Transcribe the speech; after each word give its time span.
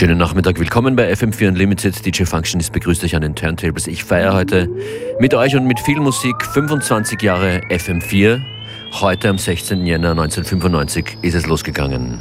Schönen 0.00 0.16
Nachmittag, 0.16 0.58
willkommen 0.58 0.96
bei 0.96 1.12
FM4 1.12 1.48
Unlimited. 1.48 2.06
DJ 2.06 2.24
Functionist 2.24 2.72
begrüßt 2.72 3.04
euch 3.04 3.14
an 3.14 3.20
den 3.20 3.34
Turntables. 3.34 3.86
Ich 3.86 4.02
feiere 4.02 4.32
heute 4.32 4.66
mit 5.18 5.34
euch 5.34 5.54
und 5.54 5.66
mit 5.66 5.78
viel 5.78 6.00
Musik 6.00 6.42
25 6.42 7.20
Jahre 7.20 7.60
FM4. 7.68 8.40
Heute 8.92 9.28
am 9.28 9.36
16. 9.36 9.84
Jänner 9.84 10.12
1995 10.12 11.18
ist 11.20 11.34
es 11.34 11.46
losgegangen. 11.46 12.18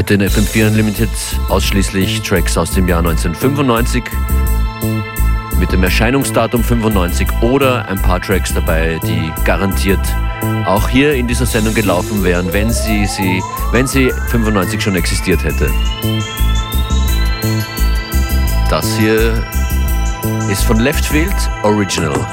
Heute 0.00 0.14
in 0.14 0.22
FM4 0.22 0.68
Unlimited 0.68 1.10
ausschließlich 1.50 2.22
Tracks 2.22 2.56
aus 2.56 2.70
dem 2.70 2.88
Jahr 2.88 3.00
1995 3.00 4.02
mit 5.58 5.70
dem 5.72 5.82
Erscheinungsdatum 5.82 6.64
95 6.64 7.28
oder 7.42 7.86
ein 7.86 8.00
paar 8.00 8.18
Tracks 8.18 8.54
dabei, 8.54 8.98
die 9.04 9.30
garantiert 9.44 10.00
auch 10.64 10.88
hier 10.88 11.12
in 11.12 11.28
dieser 11.28 11.44
Sendung 11.44 11.74
gelaufen 11.74 12.24
wären, 12.24 12.50
wenn 12.50 12.70
sie, 12.70 13.04
sie, 13.04 13.42
wenn 13.72 13.86
sie 13.86 14.10
95 14.28 14.80
schon 14.80 14.94
existiert 14.94 15.44
hätte. 15.44 15.70
Das 18.70 18.96
hier 18.96 19.34
ist 20.50 20.64
von 20.64 20.80
Leftfield 20.80 21.36
Original. 21.62 22.26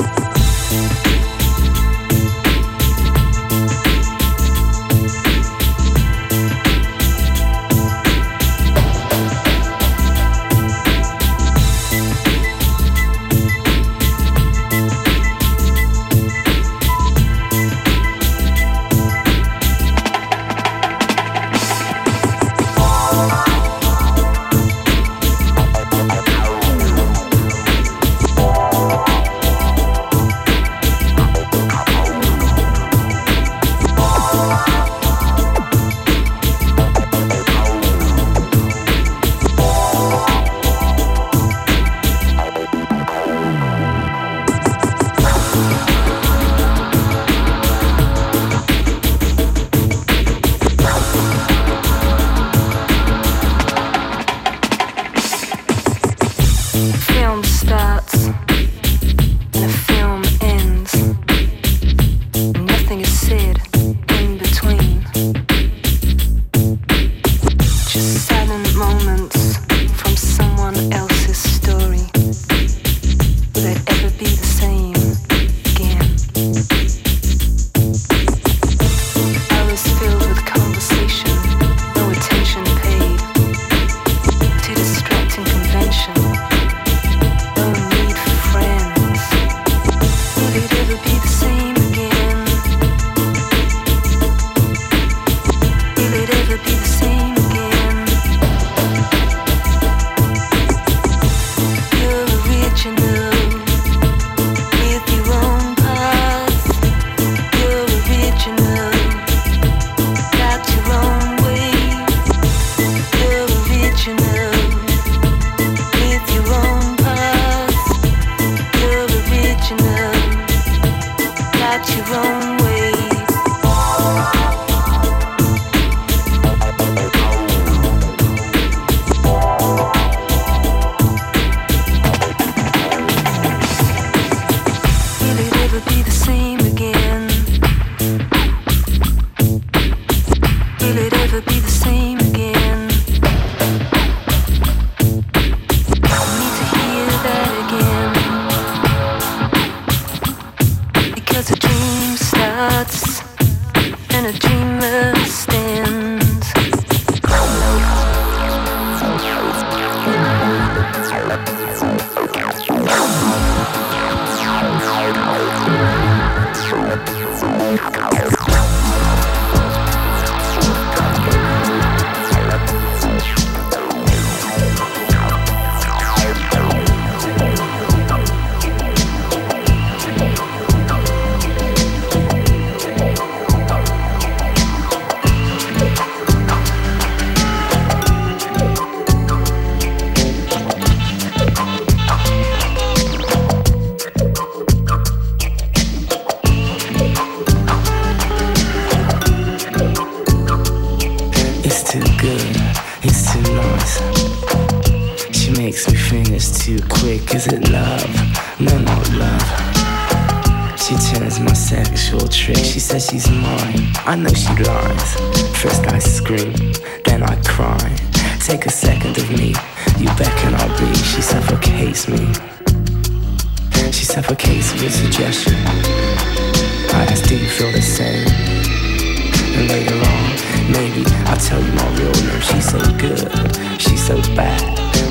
My 231.75 231.87
real 231.97 232.11
name. 232.11 232.41
She's 232.41 232.69
so 232.69 232.79
good, 232.97 233.81
she's 233.81 234.05
so 234.05 234.21
bad. 234.35 234.61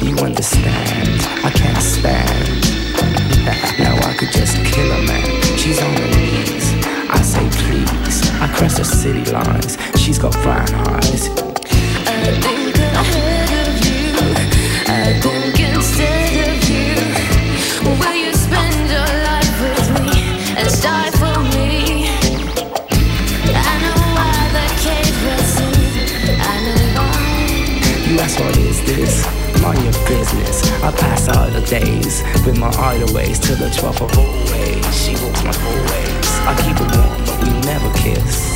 You 0.02 0.16
understand? 0.18 1.20
I 1.44 1.50
can't 1.50 1.82
stand 1.82 2.66
now 3.78 3.96
I 4.08 4.14
could 4.14 4.32
just 4.32 4.56
kill 4.64 4.90
a 4.90 5.02
man. 5.02 5.42
She's 5.56 5.80
on 5.80 5.92
her 5.94 6.08
knees. 6.16 6.72
I 7.10 7.20
say 7.22 7.46
please. 7.60 8.30
I 8.40 8.48
cross 8.56 8.76
the 8.78 8.84
city 8.84 9.24
lines. 9.30 9.76
She's 10.00 10.18
got 10.18 10.32
brown 10.42 10.72
eyes. 10.88 11.28
I 12.08 12.32
think 12.42 12.76
ahead 12.76 13.50
of 13.68 13.74
you. 13.86 14.04
I 14.88 15.20
think 15.20 15.60
instead 15.60 16.48
of 16.48 16.68
you. 16.68 18.00
Will 18.00 18.14
you 18.14 18.32
spend 18.32 18.85
ask 28.26 28.40
what 28.40 28.56
is 28.56 28.82
this? 28.84 29.24
Mind 29.62 29.82
your 29.84 29.92
business. 30.08 30.62
I 30.82 30.90
pass 30.90 31.28
all 31.28 31.48
the 31.48 31.60
days 31.60 32.22
with 32.44 32.58
my 32.58 32.70
idle 32.76 33.14
ways 33.14 33.38
till 33.38 33.56
the 33.56 33.68
12th 33.68 34.02
of 34.02 34.18
always. 34.18 34.84
She 35.00 35.12
walks 35.24 35.44
my 35.44 35.52
full 35.52 35.82
ways. 35.92 36.28
I 36.50 36.54
keep 36.62 36.76
it 36.76 36.96
warm, 36.96 37.24
but 37.24 37.38
we 37.42 37.50
never 37.66 37.92
kiss. 37.94 38.55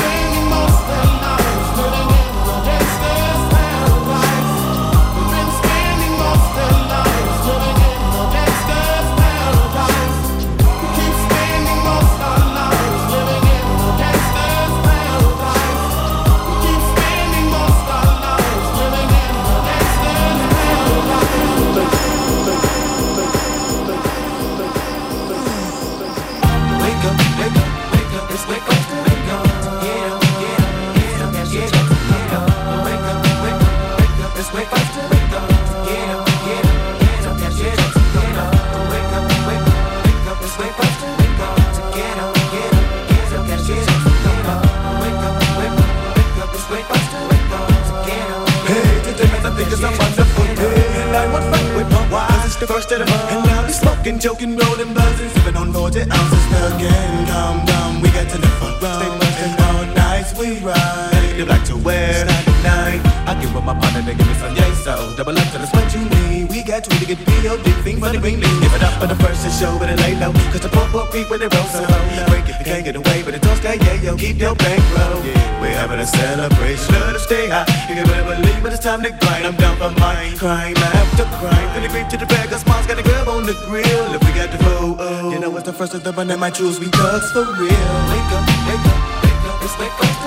Wife 52.81 52.91
It's 52.91 52.91
the 52.91 52.99
the 52.99 53.11
month 53.11 53.31
And 53.31 53.45
now 53.45 53.65
we 53.65 53.73
smoking, 53.73 54.19
joking, 54.19 54.57
rolling, 54.57 54.93
buzzing 54.93 55.29
Sipping 55.29 55.55
on 55.55 55.73
40 55.73 56.01
ounces. 56.01 56.45
Again 56.75 57.27
Calm 57.27 57.65
down, 57.65 58.01
we 58.01 58.09
got 58.09 58.29
to 58.29 58.37
the 58.37 58.47
front. 58.59 58.81
Row 58.81 58.99
Stay 58.99 59.09
buzzing 59.19 59.55
all 59.65 59.85
nights, 59.95 60.37
we 60.37 60.59
ride. 60.59 61.11
They 61.37 61.43
like 61.43 61.65
to 61.65 61.77
wear. 61.77 62.27
Saturday 62.27 62.63
night. 62.63 63.01
I 63.27 63.39
give 63.41 63.55
up 63.55 63.63
my 63.63 63.73
partner, 63.73 64.01
they 64.01 64.15
give 64.15 64.27
me 64.27 64.33
some 64.35 64.55
yay 64.55 64.73
So. 64.83 65.15
Double 65.17 65.37
up 65.37 65.47
to 65.51 65.57
the 65.57 65.67
what 65.67 65.93
you 65.93 66.03
need 66.09 66.30
We 66.51 66.63
got 66.63 66.83
to 66.83 67.05
get 67.07 67.15
P.O.D. 67.15 67.63
Thing 67.87 68.03
for 68.03 68.11
the 68.11 68.19
green 68.19 68.41
leaf 68.43 68.51
Give 68.59 68.75
it 68.75 68.83
up 68.83 68.99
for 68.99 69.07
the 69.07 69.15
first 69.23 69.39
to 69.47 69.49
show, 69.55 69.79
but 69.79 69.87
it 69.87 69.95
lay 70.03 70.19
low. 70.19 70.35
Cause 70.51 70.59
the 70.59 70.67
poor, 70.67 70.83
poor 70.91 71.07
people, 71.07 71.31
when 71.31 71.39
they 71.39 71.47
roll 71.47 71.63
so 71.71 71.79
low. 71.79 72.03
Break 72.27 72.43
if 72.51 72.59
you 72.59 72.65
can't 72.67 72.83
get 72.83 72.95
away, 72.99 73.23
but 73.23 73.33
it. 73.33 73.41
Don't 73.41 73.55
stay, 73.55 73.79
yeah, 73.79 74.03
yo 74.03 74.17
Keep 74.17 74.35
your 74.35 74.53
bankroll 74.55 75.23
We're 75.63 75.71
having 75.71 75.99
a 75.99 76.05
celebration, 76.05 76.91
let 77.07 77.15
us 77.15 77.23
stay 77.23 77.47
high. 77.47 77.63
You 77.87 77.95
can 77.95 78.03
better 78.03 78.27
believe 78.35 78.65
it, 78.65 78.73
it's 78.73 78.83
time 78.83 79.01
to 79.01 79.11
grind. 79.15 79.47
I'm 79.47 79.55
down 79.55 79.79
for 79.79 79.95
mine, 79.97 80.35
crime 80.35 80.75
after 80.75 81.23
crime. 81.39 81.67
Feeling 81.71 81.91
great 81.91 82.09
to 82.11 82.17
the 82.17 82.27
bag, 82.27 82.49
cause 82.49 82.67
mom's 82.67 82.85
got 82.85 82.99
a 82.99 83.03
grab 83.03 83.29
on 83.29 83.47
the 83.47 83.55
grill. 83.71 84.11
If 84.11 84.19
we 84.19 84.35
got 84.35 84.51
the 84.51 84.59
flow, 84.59 84.97
oh 84.99 85.31
You 85.31 85.39
know 85.39 85.55
it's 85.55 85.65
the 85.65 85.73
first 85.73 85.93
of 85.93 86.03
the 86.03 86.11
one 86.11 86.27
that 86.27 86.39
might 86.39 86.55
choose. 86.55 86.81
We 86.81 86.91
thugs 86.91 87.31
for 87.31 87.47
real. 87.47 87.87
Wake 88.11 88.31
up, 88.35 88.43
wake 88.67 88.85
up, 88.91 88.99
wake 89.23 89.43
up. 89.47 89.63
It's 89.63 89.79
wake 89.79 89.95
up 90.03 90.20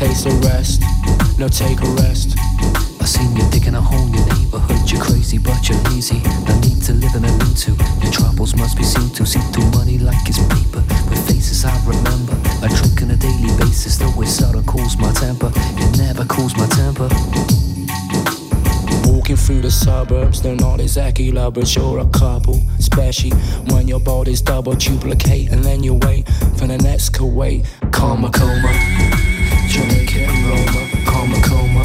taste 0.00 0.24
a 0.24 0.30
rest. 0.48 0.80
No, 1.38 1.46
take 1.46 1.78
a 1.82 1.90
rest. 2.00 2.32
I 3.02 3.04
seen 3.04 3.36
you 3.36 3.44
digging 3.50 3.74
a 3.74 3.82
hole 3.82 4.06
in 4.06 4.14
your 4.14 4.26
neighborhood. 4.32 4.90
You're 4.90 5.02
crazy, 5.02 5.36
but 5.36 5.68
you're 5.68 5.76
lazy. 5.92 6.22
No 6.48 6.58
need 6.60 6.80
to 6.88 6.94
live 6.94 7.14
in 7.16 7.24
a 7.26 7.32
need 7.44 7.56
to. 7.68 7.72
Your 8.00 8.10
troubles 8.10 8.56
must 8.56 8.78
be 8.78 8.82
seen 8.82 9.10
to. 9.10 9.26
See 9.26 9.44
through 9.52 9.70
money 9.72 9.98
like 9.98 10.26
it's 10.26 10.38
paper. 10.48 10.80
With 11.10 11.20
faces 11.28 11.66
I 11.66 11.76
remember. 11.84 12.32
I 12.64 12.68
drink 12.72 13.02
on 13.02 13.10
a 13.10 13.16
daily 13.16 13.52
basis, 13.58 13.98
though 13.98 14.22
it 14.22 14.28
seldom 14.28 14.64
cools 14.64 14.96
my 14.96 15.12
temper. 15.12 15.52
It 15.54 15.98
never 15.98 16.24
cools 16.24 16.56
my 16.56 16.66
temper. 16.68 17.08
Walking 19.04 19.36
through 19.36 19.60
the 19.60 19.70
suburbs, 19.70 20.40
they're 20.40 20.56
not 20.56 20.80
exactly 20.80 21.30
lovers, 21.30 21.76
you're 21.76 21.98
a 21.98 22.06
couple. 22.06 22.62
Especially 22.78 23.32
when 23.68 23.86
your 23.86 24.00
bodies 24.00 24.40
double 24.40 24.72
duplicate 24.72 25.50
and 25.50 25.62
then 25.62 25.82
you 25.82 25.92
wait 25.92 26.26
for 26.56 26.66
the 26.66 26.78
next 26.78 27.10
Kuwait. 27.10 27.66
Karma 27.92 28.30
coma, 28.30 28.72
Jamaica 29.80 30.24
and 30.24 30.46
Roma. 30.46 30.88
Karma 31.06 31.40
coma, 31.40 31.84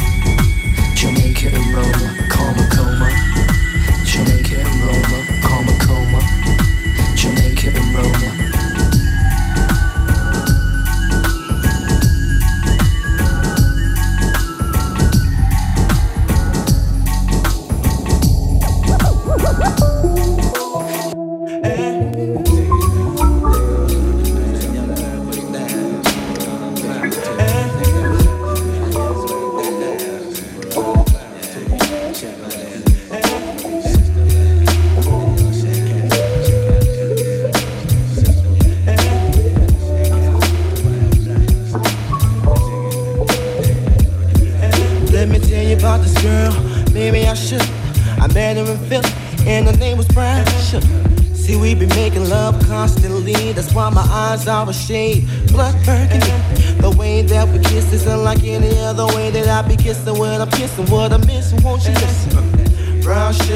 Jamaica 0.94 1.48
and 1.48 1.74
Roma. 1.74 2.28
Karma 2.28 2.68
coma, 2.68 3.25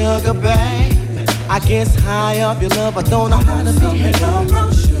sugar, 0.01 0.33
babe. 0.33 1.29
I 1.49 1.59
guess 1.59 1.93
high 1.95 2.41
off 2.41 2.61
your 2.61 2.69
love, 2.71 2.97
I 2.97 3.01
don't 3.03 3.29
know 3.29 3.37
how 3.37 3.63
to 3.63 3.73
behave. 3.79 4.19
Brown 4.19 4.73
sugar. 4.73 5.00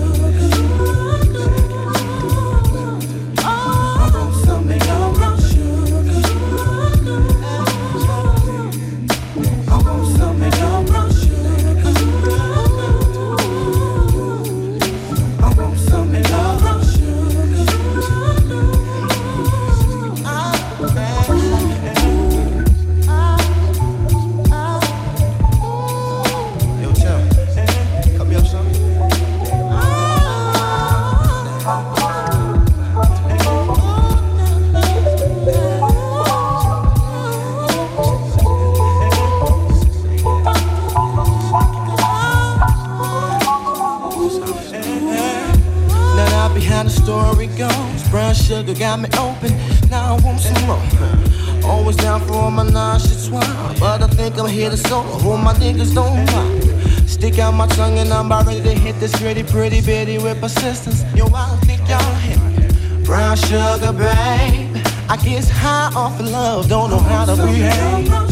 Now 49.91 50.15
I 50.15 50.21
want 50.21 50.39
some 50.39 50.67
more. 50.67 51.69
Always 51.69 51.97
down 51.97 52.21
for 52.21 52.35
all 52.35 52.49
my 52.49 52.63
nauseous 52.63 53.29
wine. 53.29 53.43
But 53.77 54.01
I 54.01 54.07
think 54.07 54.39
I'm 54.39 54.47
here 54.47 54.69
to 54.69 54.77
solo. 54.77 55.03
Hold 55.19 55.41
my 55.41 55.53
niggas 55.55 55.93
don't 55.93 56.25
mind. 56.31 57.09
Stick 57.09 57.39
out 57.39 57.53
my 57.53 57.67
tongue 57.67 57.97
and 57.97 58.09
I'm 58.13 58.27
about 58.27 58.45
ready 58.45 58.63
to 58.63 58.73
hit 58.73 58.97
this 59.01 59.11
pretty, 59.19 59.43
pretty 59.43 59.81
bitty 59.81 60.17
with 60.17 60.39
persistence. 60.39 61.03
Yo, 61.13 61.25
I 61.35 61.49
don't 61.49 61.59
think 61.65 61.81
y'all 61.89 62.15
hit 62.23 62.39
me. 62.39 63.03
Brown 63.03 63.35
sugar, 63.35 63.91
babe. 63.91 64.77
I 65.09 65.17
guess 65.21 65.49
high 65.49 65.91
off 65.93 66.17
of 66.21 66.29
love. 66.29 66.69
Don't 66.69 66.89
know 66.89 66.99
how 66.99 67.25
to 67.25 67.35
behave. 67.35 68.30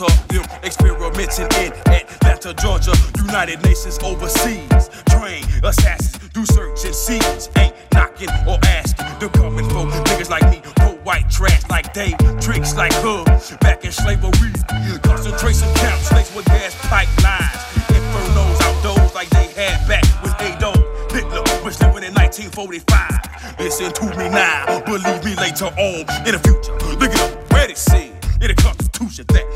World. 0.00 0.12
Them 0.28 0.44
experimenting 0.62 1.48
in 1.60 1.72
Atlanta, 1.92 2.54
Georgia, 2.54 2.92
United 3.18 3.62
Nations 3.64 3.98
overseas. 4.02 4.88
Train 5.10 5.44
assassins, 5.62 6.28
do 6.32 6.44
search 6.46 6.84
and 6.84 6.94
seize. 6.94 7.48
Ain't 7.56 7.74
knocking 7.92 8.30
or 8.46 8.58
asking. 8.64 9.06
They're 9.20 9.28
coming 9.28 9.68
for 9.68 9.86
niggas 10.08 10.30
like 10.30 10.48
me, 10.50 10.60
pro 10.76 10.92
white 11.04 11.28
trash 11.30 11.62
like 11.68 11.92
they. 11.94 12.12
tricks 12.40 12.74
like 12.76 12.92
her. 12.94 13.24
Back 13.60 13.84
in 13.84 13.92
slavery, 13.92 14.52
concentration 15.02 15.72
camps, 15.74 16.12
laced 16.12 16.34
with 16.34 16.46
gas 16.46 16.74
pipelines. 16.88 17.60
Infernos 17.92 18.60
outdoors 18.62 19.14
like 19.14 19.30
they 19.30 19.48
had 19.52 19.86
back 19.88 20.04
when 20.22 20.34
they 20.38 20.56
don't. 20.58 20.82
Hitler 21.12 21.42
was 21.64 21.80
living 21.80 22.04
in 22.04 22.14
1945. 22.14 23.58
Listen 23.58 23.92
to 23.92 24.04
me 24.16 24.28
now, 24.30 24.80
believe 24.86 25.24
me 25.24 25.34
later 25.36 25.66
on 25.66 26.04
in 26.26 26.32
the 26.32 26.40
future. 26.42 26.72
Look 26.96 27.12
it 27.12 27.20
up, 27.20 27.70
it 27.70 27.78
said. 27.78 28.10
In 28.40 28.48
the 28.48 28.54
Constitution 28.54 29.24
that 29.28 29.51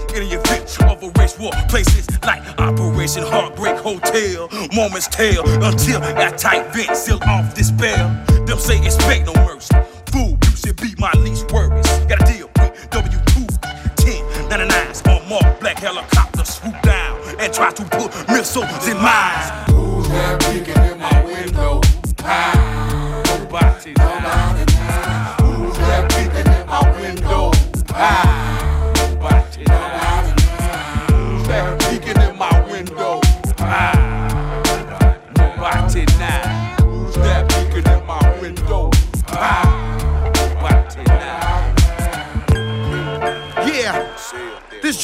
war, 1.38 1.52
places 1.68 2.06
like 2.22 2.42
Operation 2.58 3.22
Heartbreak 3.22 3.76
Hotel, 3.78 4.48
moments 4.74 5.08
tell 5.08 5.44
until 5.62 6.00
that 6.00 6.38
tight 6.38 6.72
vent 6.74 6.96
seal 6.96 7.18
off 7.26 7.54
this 7.54 7.70
despair. 7.70 8.24
Them 8.46 8.58
say 8.58 8.78
it's 8.78 8.96
expect 8.96 9.26
no 9.26 9.34
mercy. 9.44 9.74
Fool, 10.12 10.38
you 10.44 10.56
should 10.56 10.76
be 10.76 10.94
my 10.98 11.12
least 11.18 11.50
worries. 11.52 11.86
Got 12.06 12.22
a 12.22 12.32
deal 12.32 12.50
with 12.56 12.90
W2 12.90 13.60
10 13.96 14.24
99s 14.50 15.06
on 15.08 15.28
mark 15.28 15.60
black 15.60 15.78
helicopters 15.78 16.48
swoop 16.48 16.80
down 16.82 17.20
and 17.38 17.52
try 17.52 17.70
to 17.70 17.84
put 17.84 18.12
missiles 18.28 18.88
in 18.88 18.96
mines. 18.96 19.70
Who's 19.70 20.08
that 20.08 20.40
peeking 20.40 20.82
in 20.90 20.98
my 20.98 21.24
window? 21.24 21.80
Nobody, 22.18 23.92
nobody, 23.94 24.15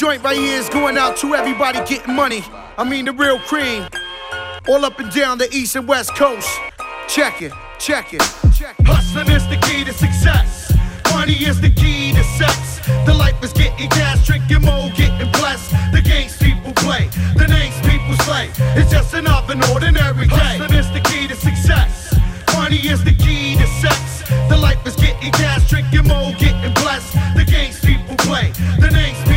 joint 0.03 0.21
right 0.21 0.37
here 0.37 0.59
is 0.59 0.67
going 0.67 0.97
out 0.97 1.15
to 1.15 1.33
everybody 1.33 1.79
getting 1.87 2.13
money. 2.13 2.43
I 2.77 2.83
mean, 2.83 3.05
the 3.05 3.13
real 3.13 3.39
cream. 3.39 3.87
All 4.67 4.83
up 4.83 4.99
and 4.99 5.09
down 5.13 5.37
the 5.37 5.47
east 5.55 5.77
and 5.77 5.87
west 5.87 6.13
coast. 6.15 6.49
Check 7.07 7.41
it, 7.41 7.53
check 7.79 8.13
it, 8.13 8.21
check 8.53 8.75
it. 8.77 8.85
Hustling 8.85 9.29
is 9.29 9.47
the 9.47 9.55
key 9.63 9.85
to 9.85 9.93
success. 9.93 10.75
Money 11.13 11.35
is 11.35 11.61
the 11.61 11.69
key 11.69 12.11
to 12.11 12.23
sex. 12.35 12.85
The 13.05 13.13
life 13.13 13.41
is 13.41 13.53
getting 13.53 13.89
cash, 13.91 14.27
drinking 14.27 14.63
more, 14.63 14.89
getting 14.89 15.31
blessed. 15.39 15.71
The 15.93 16.01
games 16.03 16.35
people 16.35 16.73
play, 16.73 17.07
the 17.39 17.47
names 17.47 17.79
people 17.87 18.15
slay. 18.27 18.51
It's 18.75 18.91
just 18.91 19.13
another 19.13 19.55
ordinary 19.71 20.27
day. 20.27 20.35
Hustling 20.35 20.73
is 20.77 20.91
the 20.91 20.99
key 21.07 21.29
to 21.29 21.35
success. 21.35 22.13
Money 22.51 22.81
is 22.91 23.01
the 23.05 23.15
key 23.15 23.55
to 23.55 23.67
sex. 23.79 24.27
The 24.49 24.57
life 24.57 24.85
is 24.85 24.97
getting 24.97 25.31
cash, 25.31 25.69
drinking 25.69 26.07
more, 26.11 26.33
getting 26.33 26.73
blessed. 26.83 27.13
The 27.39 27.45
games 27.47 27.79
people 27.79 28.17
play, 28.17 28.51
the 28.83 28.91
names 28.91 29.32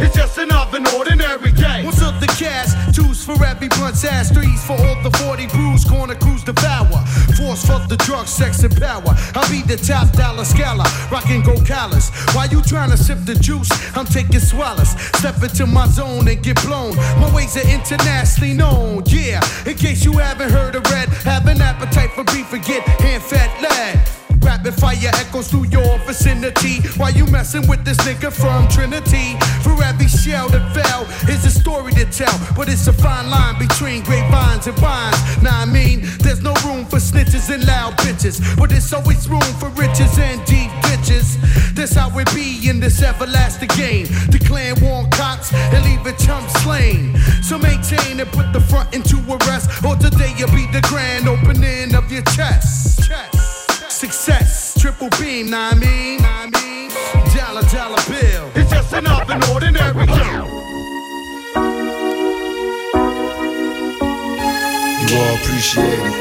It's 0.00 0.14
just 0.14 0.38
another 0.38 0.78
ordinary 0.96 1.52
day. 1.52 1.84
One 1.84 1.94
took 1.94 2.18
the 2.20 2.32
cash, 2.38 2.70
two 2.94 3.14
for 3.24 3.42
every 3.44 3.68
blunt's 3.68 4.04
ass, 4.04 4.30
threes 4.30 4.62
for 4.64 4.74
all 4.74 5.02
the 5.02 5.10
40 5.18 5.46
brews, 5.48 5.84
corner 5.84 6.14
crews 6.14 6.44
devour. 6.44 7.04
Force 7.36 7.64
for 7.64 7.80
the 7.88 7.96
drugs, 8.04 8.30
sex, 8.30 8.62
and 8.62 8.74
power. 8.76 9.14
I'll 9.34 9.50
be 9.50 9.62
the 9.62 9.76
top 9.76 10.12
dollar 10.12 10.44
scholar, 10.44 10.84
rockin' 11.10 11.42
go 11.42 11.56
callous. 11.64 12.10
While 12.34 12.48
you 12.48 12.58
tryna 12.58 12.98
sip 12.98 13.18
the 13.24 13.34
juice, 13.34 13.70
I'm 13.96 14.06
taking 14.06 14.40
swallows. 14.40 14.90
Step 15.18 15.42
into 15.42 15.66
my 15.66 15.86
zone 15.88 16.28
and 16.28 16.42
get 16.42 16.62
blown. 16.62 16.94
My 16.96 17.34
ways 17.34 17.56
are 17.56 17.68
internationally 17.68 18.52
known, 18.52 19.02
yeah. 19.06 19.40
In 19.66 19.74
case 19.76 20.04
you 20.04 20.12
haven't 20.12 20.50
heard 20.50 20.74
of 20.74 20.84
red, 20.90 21.08
have 21.24 21.46
an 21.46 21.60
appetite 21.60 22.10
for 22.12 22.24
beef 22.24 22.52
and 22.52 22.64
get 22.64 22.82
hand 23.00 23.22
fat 23.22 23.50
lad. 23.62 24.23
Rapid 24.44 24.74
fire 24.74 25.10
echoes 25.14 25.48
through 25.48 25.68
your 25.72 25.98
vicinity 26.06 26.86
Why 26.98 27.08
you 27.10 27.24
messing 27.26 27.66
with 27.66 27.84
this 27.84 27.96
nigga 27.98 28.30
from 28.30 28.68
Trinity. 28.68 29.36
For 29.62 29.72
every 29.82 30.08
shell 30.08 30.48
that 30.50 30.64
fell 30.76 31.02
is 31.32 31.44
a 31.46 31.50
story 31.50 31.92
to 31.94 32.04
tell, 32.04 32.38
but 32.54 32.68
it's 32.68 32.86
a 32.86 32.92
fine 32.92 33.30
line 33.30 33.58
between 33.58 34.02
grapevines 34.04 34.66
and 34.66 34.76
vines. 34.76 35.16
Now 35.42 35.60
I 35.60 35.64
mean, 35.64 36.02
there's 36.20 36.42
no 36.42 36.52
room 36.64 36.84
for 36.84 36.98
snitches 36.98 37.52
and 37.52 37.66
loud 37.66 37.96
bitches, 37.98 38.36
but 38.58 38.70
there's 38.70 38.92
always 38.92 39.28
room 39.28 39.48
for 39.58 39.70
riches 39.70 40.18
and 40.18 40.44
deep 40.44 40.70
ditches. 40.82 41.38
That's 41.74 41.94
how 41.94 42.16
it 42.18 42.28
be 42.34 42.68
in 42.68 42.80
this 42.80 43.02
everlasting 43.02 43.70
game. 43.76 44.06
Declaring 44.30 44.80
war 44.82 45.06
cops 45.12 45.52
and 45.52 45.84
leave 45.84 46.04
a 46.06 46.12
chump 46.24 46.48
slain. 46.62 47.16
So 47.42 47.58
maintain 47.58 48.20
and 48.20 48.30
put 48.30 48.52
the 48.52 48.60
front 48.60 48.94
into 48.94 49.16
arrest, 49.26 49.84
or 49.84 49.96
today 49.96 50.32
you'll 50.36 50.52
be 50.52 50.66
the 50.72 50.84
grand 50.88 51.28
opening 51.28 51.94
of 51.94 52.12
your 52.12 52.22
chest. 52.36 53.08
chest. 53.08 53.53
Success, 54.04 54.78
triple 54.78 55.08
beam, 55.18 55.48
nah 55.48 55.70
I 55.70 55.74
mean, 55.76 56.20
I 56.20 56.44
mean, 56.52 56.90
dollar 57.34 57.62
dollar 57.72 58.02
bill. 58.06 58.50
It's 58.54 58.70
just 58.70 58.92
another 58.92 59.40
ordinary 59.50 60.04
girl. 60.04 60.46
You 65.00 65.16
all 65.16 65.36
appreciate 65.40 66.04
it. 66.04 66.14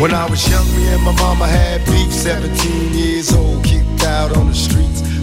When 0.00 0.14
I 0.14 0.24
was 0.30 0.48
young, 0.48 0.66
me 0.76 0.86
and 0.94 1.02
my 1.02 1.10
mama 1.16 1.48
had 1.48 1.84
beef. 1.86 2.12
17 2.12 2.94
years 2.94 3.32
old, 3.34 3.64
kicked 3.64 4.04
out 4.04 4.36
on 4.36 4.46
the 4.46 4.54
streets. 4.54 5.02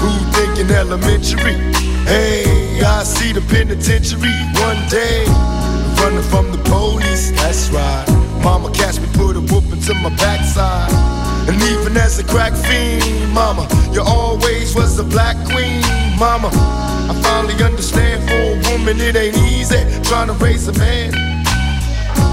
Who 0.00 0.10
thinking 0.32 0.70
elementary? 0.70 1.56
Hey, 2.04 2.80
I 2.84 3.02
see 3.02 3.32
the 3.32 3.40
penitentiary 3.42 4.36
one 4.62 4.80
day. 4.88 5.24
Running 6.00 6.22
from 6.22 6.52
the 6.52 6.58
police, 6.64 7.32
that's 7.32 7.70
right. 7.70 8.04
Mama 8.42 8.70
catch 8.72 9.00
me, 9.00 9.08
put 9.14 9.36
a 9.36 9.40
whooping 9.40 9.80
to 9.82 9.94
my 9.94 10.10
backside. 10.16 10.92
And 11.48 11.60
even 11.62 11.96
as 11.96 12.18
a 12.18 12.24
crack 12.24 12.52
fiend, 12.54 13.32
mama, 13.32 13.66
you 13.92 14.02
always 14.02 14.74
was 14.74 14.98
a 14.98 15.04
black 15.04 15.36
queen, 15.46 15.80
mama. 16.18 16.50
I 17.08 17.14
finally 17.22 17.54
understand 17.62 18.22
for 18.28 18.34
a 18.34 18.72
woman 18.72 19.00
it 19.00 19.16
ain't 19.16 19.36
easy 19.38 19.78
trying 20.02 20.28
to 20.28 20.34
raise 20.34 20.68
a 20.68 20.72
man. 20.74 21.12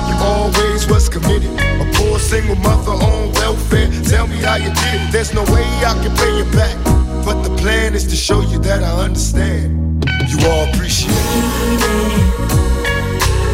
You 0.10 0.16
always 0.22 0.88
was 0.88 1.10
committed, 1.10 1.52
a 1.82 1.86
poor 1.94 2.20
single 2.20 2.56
mother 2.58 2.92
on 2.92 3.32
welfare. 3.34 3.90
Tell 4.04 4.28
me 4.28 4.38
how 4.38 4.56
you 4.56 4.70
did 4.70 5.02
it. 5.02 5.12
There's 5.12 5.34
no 5.34 5.44
way 5.54 5.64
I 5.86 5.94
can 6.02 6.16
pay 6.18 6.38
you 6.38 6.46
back, 6.52 6.76
but 7.26 7.42
the 7.44 7.56
plan 7.58 7.94
is 7.94 8.06
to 8.08 8.16
show 8.16 8.42
you 8.42 8.60
that 8.60 8.84
I 8.84 8.92
understand. 9.06 10.06
You 10.28 10.38
all 10.50 10.68
appreciate 10.70 11.12
it. 11.12 11.80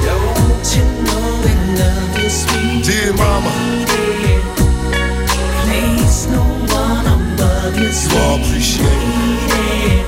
Don't 0.06 0.68
you 0.76 0.84
know 1.06 1.28
that 1.44 1.60
love 1.80 2.26
is 2.26 2.44
sweet? 2.44 2.84
Dear 2.86 3.14
mama, 3.14 3.52
Place 5.64 6.28
no 6.28 6.42
one 6.74 7.06
above 7.06 7.78
you, 7.78 7.90
you 7.90 8.18
all 8.20 8.40
appreciate 8.42 8.88
it. 9.66 10.06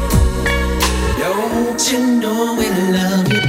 Don't 1.19 1.91
you 1.91 1.99
know 2.19 2.55
we 2.57 2.67
love 2.91 3.31
you? 3.31 3.41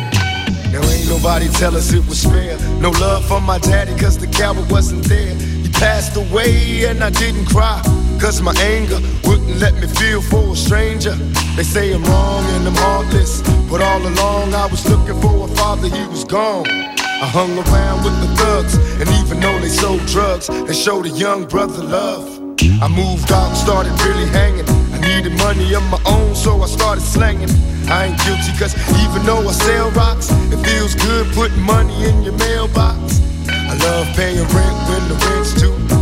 Nobody 1.08 1.48
tell 1.50 1.76
us 1.76 1.92
it 1.92 2.04
was 2.08 2.24
fair. 2.24 2.58
No 2.80 2.90
love 2.90 3.24
for 3.26 3.40
my 3.40 3.58
daddy, 3.58 3.94
cause 3.96 4.18
the 4.18 4.26
coward 4.26 4.68
wasn't 4.70 5.04
there. 5.04 5.34
He 5.34 5.68
passed 5.68 6.16
away 6.16 6.84
and 6.86 7.04
I 7.04 7.10
didn't 7.10 7.46
cry. 7.46 7.80
Cause 8.22 8.40
my 8.40 8.54
anger 8.60 9.00
wouldn't 9.24 9.58
let 9.58 9.74
me 9.74 9.88
feel 9.88 10.22
for 10.22 10.52
a 10.52 10.56
stranger. 10.56 11.10
They 11.56 11.64
say 11.64 11.92
I'm 11.92 12.04
wrong 12.04 12.44
and 12.54 12.68
I'm 12.68 12.76
heartless. 12.76 13.42
But 13.68 13.82
all 13.82 14.00
along 14.00 14.54
I 14.54 14.66
was 14.66 14.88
looking 14.88 15.20
for 15.20 15.44
a 15.44 15.48
father, 15.56 15.88
he 15.88 16.06
was 16.06 16.22
gone. 16.22 16.68
I 16.68 17.26
hung 17.26 17.50
around 17.58 18.04
with 18.04 18.14
the 18.22 18.30
thugs, 18.36 18.74
and 19.00 19.10
even 19.18 19.40
though 19.40 19.58
they 19.58 19.68
sold 19.68 20.06
drugs, 20.06 20.46
they 20.46 20.72
showed 20.72 21.06
a 21.06 21.08
young 21.08 21.46
brother 21.46 21.82
love. 21.82 22.38
I 22.80 22.86
moved 22.86 23.32
out 23.32 23.56
started 23.56 23.90
really 24.06 24.28
hanging. 24.30 24.68
I 24.94 25.00
needed 25.00 25.36
money 25.38 25.74
of 25.74 25.82
my 25.90 26.00
own, 26.06 26.36
so 26.36 26.62
I 26.62 26.66
started 26.66 27.02
slanging. 27.02 27.50
I 27.90 28.06
ain't 28.06 28.18
guilty, 28.22 28.54
cause 28.56 28.78
even 29.02 29.26
though 29.26 29.42
I 29.48 29.50
sell 29.50 29.90
rocks, 29.90 30.30
it 30.30 30.62
feels 30.62 30.94
good 30.94 31.26
putting 31.34 31.62
money 31.62 32.04
in 32.04 32.22
your 32.22 32.38
mailbox. 32.38 33.18
I 33.48 33.74
love 33.82 34.06
paying 34.14 34.46
rent 34.54 34.78
when 34.86 35.08
the 35.10 35.16
rent's 35.26 35.60
due. 35.60 36.01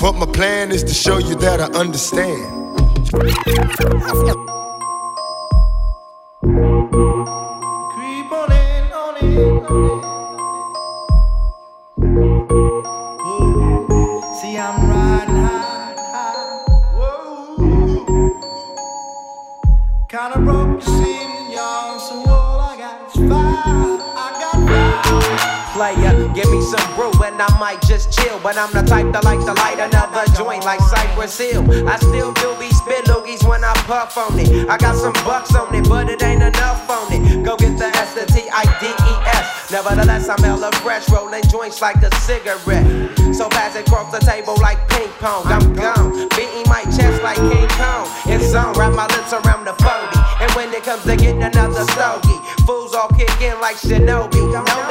But 0.00 0.14
my 0.14 0.24
plan 0.24 0.72
is 0.72 0.82
to 0.84 0.94
show 0.94 1.18
you 1.18 1.34
that 1.36 1.60
I 1.60 1.66
understand. 1.78 2.60
Might 27.80 27.88
just 27.88 28.12
chill. 28.12 28.38
But 28.40 28.56
I'm 28.56 28.72
the 28.72 28.82
type 28.82 29.12
that 29.12 29.24
like 29.24 29.40
to 29.40 29.52
light 29.54 29.78
another 29.78 30.24
joint 30.36 30.64
like 30.64 30.80
Cypress 30.80 31.38
Hill. 31.38 31.64
I 31.88 31.96
still 31.96 32.32
do 32.34 32.56
be 32.58 32.70
spit 32.70 33.04
loogies 33.06 33.46
when 33.46 33.64
I 33.64 33.72
puff 33.86 34.16
on 34.16 34.38
it. 34.38 34.68
I 34.68 34.76
got 34.76 34.96
some 34.96 35.12
bucks 35.24 35.54
on 35.54 35.74
it, 35.74 35.88
but 35.88 36.08
it 36.08 36.22
ain't 36.22 36.42
enough 36.42 36.88
on 36.88 37.12
it. 37.12 37.44
Go 37.44 37.56
get 37.56 37.78
the 37.78 37.86
S, 37.86 38.14
T, 38.14 38.48
I, 38.52 38.64
D, 38.80 38.86
E, 38.86 39.14
S. 39.36 39.70
Nevertheless, 39.70 40.28
I'm 40.28 40.42
hella 40.42 40.72
fresh, 40.82 41.08
rolling 41.10 41.44
joints 41.48 41.80
like 41.80 42.02
a 42.02 42.14
cigarette. 42.16 42.86
So 43.34 43.48
pass 43.48 43.76
it 43.76 43.86
across 43.86 44.10
the 44.12 44.18
table 44.18 44.56
like 44.60 44.78
ping 44.88 45.08
pong. 45.20 45.46
I'm 45.46 45.72
gone, 45.74 46.28
beating 46.36 46.66
my 46.66 46.82
chest 46.90 47.22
like 47.22 47.36
King 47.36 47.68
Kong. 47.78 48.06
It's 48.26 48.54
on, 48.54 48.74
wrap 48.74 48.92
my 48.92 49.06
lips 49.14 49.32
around 49.32 49.64
the 49.64 49.74
40. 49.78 50.18
And 50.42 50.50
when 50.52 50.72
it 50.74 50.82
comes 50.82 51.04
to 51.04 51.16
getting 51.16 51.42
another 51.42 51.84
stogie, 51.94 52.40
fools 52.66 52.94
all 52.94 53.08
kick 53.08 53.30
in 53.40 53.60
like 53.60 53.76
Shinobi. 53.76 54.40
Know 54.50 54.89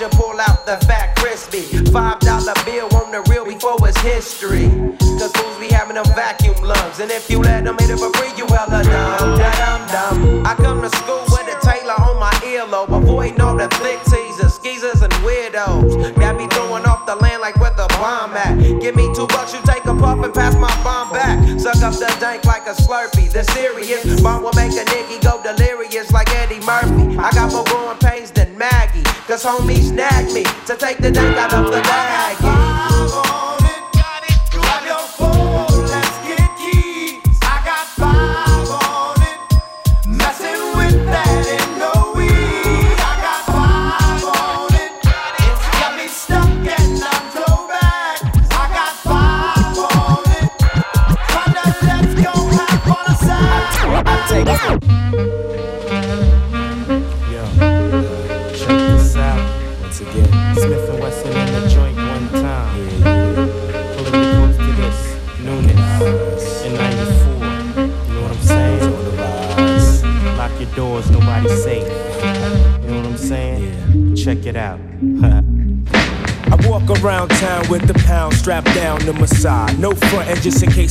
You 0.00 0.08
pull 0.08 0.40
out 0.40 0.66
the 0.66 0.78
fat 0.86 1.14
crispy. 1.16 1.60
Five 1.92 2.18
dollar 2.20 2.54
bill 2.64 2.88
on 2.96 3.12
the 3.12 3.22
real 3.30 3.44
before 3.44 3.76
it's 3.86 4.00
history. 4.00 4.66
Cause 5.20 5.30
fools 5.32 5.58
be 5.58 5.68
having 5.68 5.94
them 5.94 6.06
vacuum 6.16 6.56
lungs. 6.64 6.98
And 6.98 7.10
if 7.10 7.30
you 7.30 7.38
let 7.38 7.64
them 7.64 7.76
hit 7.78 7.90
it 7.90 7.98
for 7.98 8.10
free, 8.18 8.32
you 8.36 8.46
hella 8.46 8.82
dumb. 8.82 9.38
Da-dum 9.38 9.80
dum. 9.92 10.46
I 10.46 10.54
come 10.56 10.82
to 10.82 10.90
school 10.96 11.22
with 11.28 11.46
a 11.46 11.58
Taylor 11.62 11.94
on 11.94 12.18
my 12.18 12.32
earlobe. 12.42 12.90
Avoiding 12.90 13.40
all 13.40 13.56
the 13.56 13.68
thick 13.78 14.02
teasers, 14.04 14.54
skeezers, 14.54 15.02
and 15.02 15.12
weirdos. 15.22 16.14
Got 16.18 16.36
me 16.36 16.48
throwing 16.48 16.84
off 16.84 17.06
the 17.06 17.14
land 17.16 17.40
like 17.40 17.60
where 17.60 17.70
the 17.70 17.86
bomb 18.00 18.32
at. 18.34 18.58
Give 18.80 18.96
me 18.96 19.12
two 19.14 19.26
bucks, 19.28 19.52
you 19.54 19.60
take 19.64 19.84
a 19.84 19.94
puff 19.94 20.24
and 20.24 20.34
pass 20.34 20.56
my 20.56 20.72
bomb 20.82 21.12
back. 21.12 21.38
Suck 21.60 21.76
up 21.82 21.94
the 21.94 22.10
dank 22.18 22.44
like 22.44 22.66
a 22.66 22.74
slurpee. 22.74 23.30
The 23.30 23.44
serious. 23.44 24.11
Cause 29.32 29.46
homies 29.46 29.88
snag 29.88 30.30
me 30.34 30.44
to 30.66 30.76
take 30.76 30.98
the 30.98 31.10
dank 31.10 31.38
out 31.38 31.54
of 31.54 31.70
the 31.70 31.80
baggie. 31.80 32.91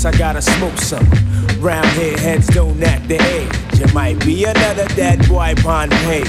I 0.06 0.12
gotta 0.18 0.42
smoke 0.42 0.78
some. 0.78 1.08
Round 1.60 1.88
here, 1.90 2.18
heads 2.18 2.48
don't 2.48 2.82
act 2.82 3.08
the 3.08 3.22
age. 3.22 3.80
It 3.80 3.94
might 3.94 4.20
be 4.26 4.46
another 4.46 4.88
dead 4.96 5.28
boy 5.28 5.54
upon 5.58 5.90
page. 5.90 6.28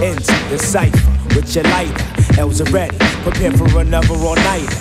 Into 0.00 0.36
the 0.50 0.58
cipher 0.58 1.34
with 1.34 1.52
your 1.54 1.64
lighter. 1.64 2.40
L's 2.40 2.60
are 2.60 2.70
ready, 2.70 2.96
prepare 3.22 3.50
for 3.52 3.80
another 3.80 4.14
all 4.14 4.36
nighter. 4.36 4.76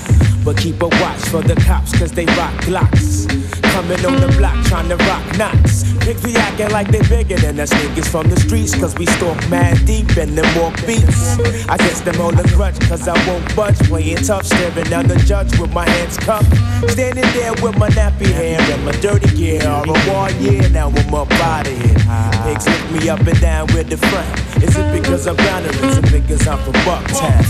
But 0.46 0.58
keep 0.58 0.82
a 0.82 0.88
watch 0.88 1.22
for 1.30 1.42
the 1.42 1.56
cops, 1.66 1.98
cause 1.98 2.12
they 2.12 2.26
rock 2.26 2.54
glocks. 2.66 3.28
Coming 3.74 4.06
on 4.06 4.22
the 4.22 4.34
block 4.38 4.64
trying 4.66 4.90
to 4.90 4.98
rock 4.98 5.38
knots. 5.38 5.90
Pigs 6.02 6.24
be 6.24 6.36
acting 6.36 6.70
like 6.72 6.90
they 6.90 7.02
bigger 7.08 7.38
than 7.38 7.60
us 7.60 7.72
niggas 7.72 8.10
from 8.10 8.28
the 8.30 8.40
streets, 8.40 8.74
cause 8.74 8.96
we 8.98 9.06
stalk 9.06 9.38
mad 9.50 9.86
deep 9.86 10.10
and 10.18 10.36
them 10.38 10.50
walk 10.60 10.76
beats. 10.88 11.38
I 11.70 11.78
guess 11.78 12.02
them 12.02 12.20
all 12.20 12.38
a 12.38 12.44
grudge, 12.56 12.80
cause 12.90 13.08
I 13.08 13.16
won't 13.28 13.56
budge. 13.56 13.78
Playing 13.88 14.18
tough, 14.18 14.46
staring 14.46 14.90
down 14.90 15.08
the 15.08 15.16
judge 15.18 15.58
with 15.60 15.72
my 15.74 15.88
hands 15.88 16.18
cupped. 16.18 16.50
Standing 16.90 17.30
there 17.34 17.54
with 17.62 17.78
my 17.78 17.90
nappy 17.90 18.26
hair 18.26 18.60
and 18.60 18.84
my 18.86 18.92
dirty 18.94 19.30
gear. 19.36 19.68
All 19.68 19.84
a 19.84 19.94
war 20.10 20.30
yeah, 20.40 20.68
now 20.70 20.90
I'm 20.90 21.14
up 21.14 21.32
out 21.34 21.68
of 21.68 21.74
here. 21.74 21.98
Pigs 22.46 22.66
lift 22.66 22.92
me 22.92 23.10
up 23.10 23.20
and 23.22 23.40
down 23.40 23.68
with 23.74 23.90
the 23.90 23.98
front. 23.98 24.28
Is 24.64 24.76
it 24.76 25.02
because 25.02 25.28
I'm 25.28 25.36
down 25.36 25.66
or 25.66 25.70
is 25.70 25.98
it 25.98 26.12
because 26.12 26.48
I'm 26.48 26.58
from 26.60 26.74
Bucktown? 26.82 27.44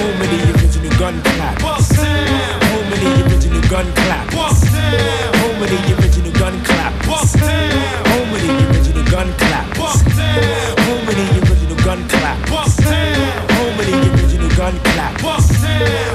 Home 0.00 0.18
the 0.18 0.38
original 0.52 0.98
gun 0.98 1.22
clappers. 1.22 1.96
Home 1.96 2.90
the 2.90 3.24
original 3.24 3.62
gun 3.70 3.86
clappers. 3.94 5.19
Home 5.60 5.68
of 5.68 5.76
the 5.76 5.92
original 6.00 6.32
gun 6.32 6.56
clappers. 6.64 7.36
Home 7.36 8.32
of 8.32 8.40
the 8.40 8.48
original 8.70 9.04
gun 9.04 9.28
clappers. 9.36 10.00
Home 10.88 11.04
of 11.04 11.14
the 11.14 11.24
original 11.36 11.76
gun 11.84 12.08
clappers. 12.08 12.80
Home 12.80 13.78
of 13.78 13.84
the 13.84 13.92
original 14.08 14.48
gun 14.56 14.80
clappers. 14.80 15.52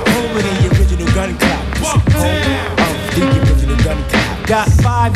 Home 0.10 0.34
of 0.34 0.42
the 0.42 0.66
original 0.74 1.14
gun 1.14 1.38
clappers. 1.38 1.94
Home 2.16 2.42
of 2.90 3.14
the 3.14 3.22
original 3.38 3.78
gun 3.86 4.02
clappers. 4.10 4.48
Got 4.48 4.68
five 4.82 5.14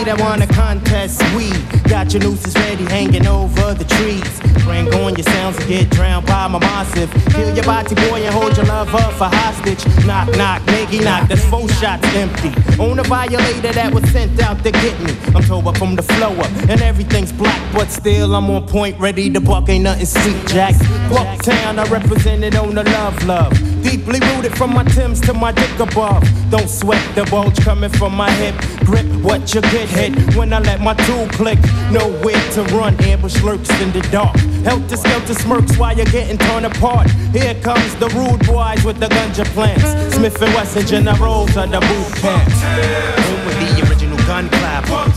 MC 0.00 0.04
that 0.04 0.20
wanna 0.20 0.46
contest. 0.46 1.22
We 1.34 1.50
got 1.88 2.12
your 2.12 2.22
nooses 2.22 2.54
ready, 2.54 2.84
hanging 2.84 3.26
over 3.26 3.74
the 3.74 3.84
trees. 3.84 4.40
Bring 4.64 4.92
on 4.94 5.14
your 5.16 5.24
sounds 5.24 5.56
and 5.58 5.68
get 5.68 5.90
drowned 5.90 6.26
by 6.26 6.48
my 6.48 6.58
massive. 6.58 7.10
Kill 7.32 7.54
your 7.54 7.64
body 7.64 7.94
boy 7.94 8.22
and 8.22 8.34
hold 8.34 8.56
your 8.56 8.66
love 8.66 8.94
up 8.94 9.12
for 9.14 9.24
hostage. 9.24 9.84
Knock, 10.06 10.28
knock, 10.36 10.62
nigga, 10.62 11.04
knock. 11.04 11.28
That's 11.28 11.44
four 11.44 11.68
shots 11.68 12.06
empty. 12.14 12.50
On 12.78 12.98
a 12.98 13.02
violator 13.02 13.72
that 13.72 13.92
was 13.92 14.04
sent 14.10 14.40
out 14.40 14.62
to 14.64 14.70
get 14.70 14.98
me. 15.00 15.12
I'm 15.34 15.42
told 15.42 15.66
up 15.66 15.76
from 15.76 15.96
the 15.96 16.02
flow 16.02 16.32
up, 16.36 16.50
and 16.68 16.80
everything's 16.82 17.32
black, 17.32 17.60
but 17.74 17.90
still 17.90 18.34
I'm 18.34 18.50
on 18.50 18.66
point, 18.66 18.98
ready 18.98 19.30
to 19.30 19.40
buck. 19.40 19.68
Ain't 19.68 19.84
nothing 19.84 20.06
sweet, 20.06 20.46
Jack. 20.46 20.74
Bucktown, 21.10 21.78
I 21.78 21.84
represent 21.90 22.44
it 22.44 22.56
on 22.56 22.74
the 22.74 22.84
love, 22.84 23.24
love. 23.24 23.52
Deeply 23.82 24.20
rooted 24.20 24.56
from 24.56 24.74
my 24.74 24.84
Timbs 24.84 25.20
to 25.22 25.34
my 25.34 25.52
dick 25.52 25.78
above. 25.78 26.22
Don't 26.50 26.68
sweat 26.68 27.02
the 27.14 27.24
bulge 27.24 27.58
coming 27.60 27.90
from 27.90 28.14
my 28.14 28.30
hip. 28.32 28.54
Grip 28.84 29.06
what 29.22 29.54
you 29.54 29.60
get 29.62 29.89
hit 29.90 30.12
when 30.36 30.52
I 30.52 30.58
let 30.60 30.80
my 30.80 30.94
tool 31.06 31.26
click. 31.28 31.58
Nowhere 31.90 32.42
to 32.54 32.62
run, 32.74 32.94
ambush 33.04 33.42
lurks 33.42 33.70
in 33.80 33.92
the 33.92 34.00
dark. 34.10 34.36
Helter 34.64 34.96
skelter 34.96 35.34
smirks 35.34 35.76
while 35.76 35.96
you're 35.96 36.06
getting 36.06 36.38
torn 36.38 36.64
apart. 36.64 37.10
Here 37.32 37.54
comes 37.62 37.94
the 37.96 38.08
rude 38.10 38.46
boys 38.46 38.84
with 38.84 38.98
the 38.98 39.06
ganja 39.06 39.44
plants. 39.54 40.14
Smith 40.14 40.40
and 40.42 40.54
Wesson 40.54 40.86
generals 40.86 41.56
of 41.56 41.70
the 41.70 41.80
boot 41.80 42.12
camp. 42.22 42.48
Home 42.50 43.44
with 43.46 43.58
the 43.60 43.88
original 43.88 44.18
gun 44.26 44.48
clappers. 44.48 45.16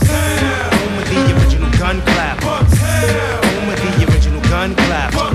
Home 0.74 0.96
with 0.96 1.08
the 1.10 1.20
original 1.36 1.70
gun 1.78 2.00
clappers. 2.02 2.72
Home 3.44 3.68
with 3.68 3.80
the 3.82 4.12
original 4.12 4.42
gun 4.42 4.74
clappers. 4.74 5.33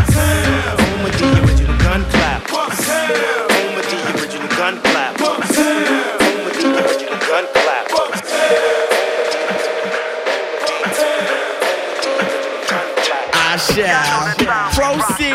Shall 13.85 14.99
proceed 14.99 15.33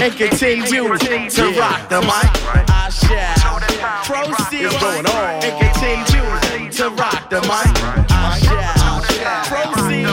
and 0.00 0.12
continue 0.16 0.96
to 1.28 1.44
rock 1.58 1.88
the 1.88 2.00
mic. 2.02 2.30
I 2.68 2.90
shall 2.90 3.60
proceed 4.04 4.66
and 4.66 5.52
continue 5.58 6.70
to 6.70 6.90
rock 6.90 7.30
the 7.30 7.40
mic. 7.42 7.70
I 8.10 8.38
shall 8.40 9.72
proceed 9.72 10.06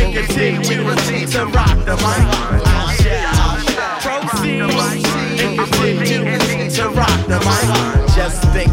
and 0.00 0.14
continue 0.14 1.26
to 1.26 1.46
rock 1.46 1.84
the 1.84 1.96
mic. 1.96 2.24
I 2.66 2.96
shall 4.00 4.20
proceed 4.22 4.60
and 5.40 5.58
continue 5.58 6.70
to 6.70 6.88
rock 6.90 7.26
the 7.26 7.38
mic. 7.40 8.14
Just 8.14 8.42
think. 8.52 8.72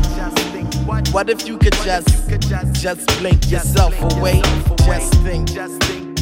What 1.14 1.30
if 1.30 1.48
you 1.48 1.58
could 1.58 1.74
just, 1.84 2.30
just 2.74 3.08
blink 3.20 3.50
yourself 3.50 4.00
away? 4.14 4.42
Just 4.86 5.14
think. 5.16 5.50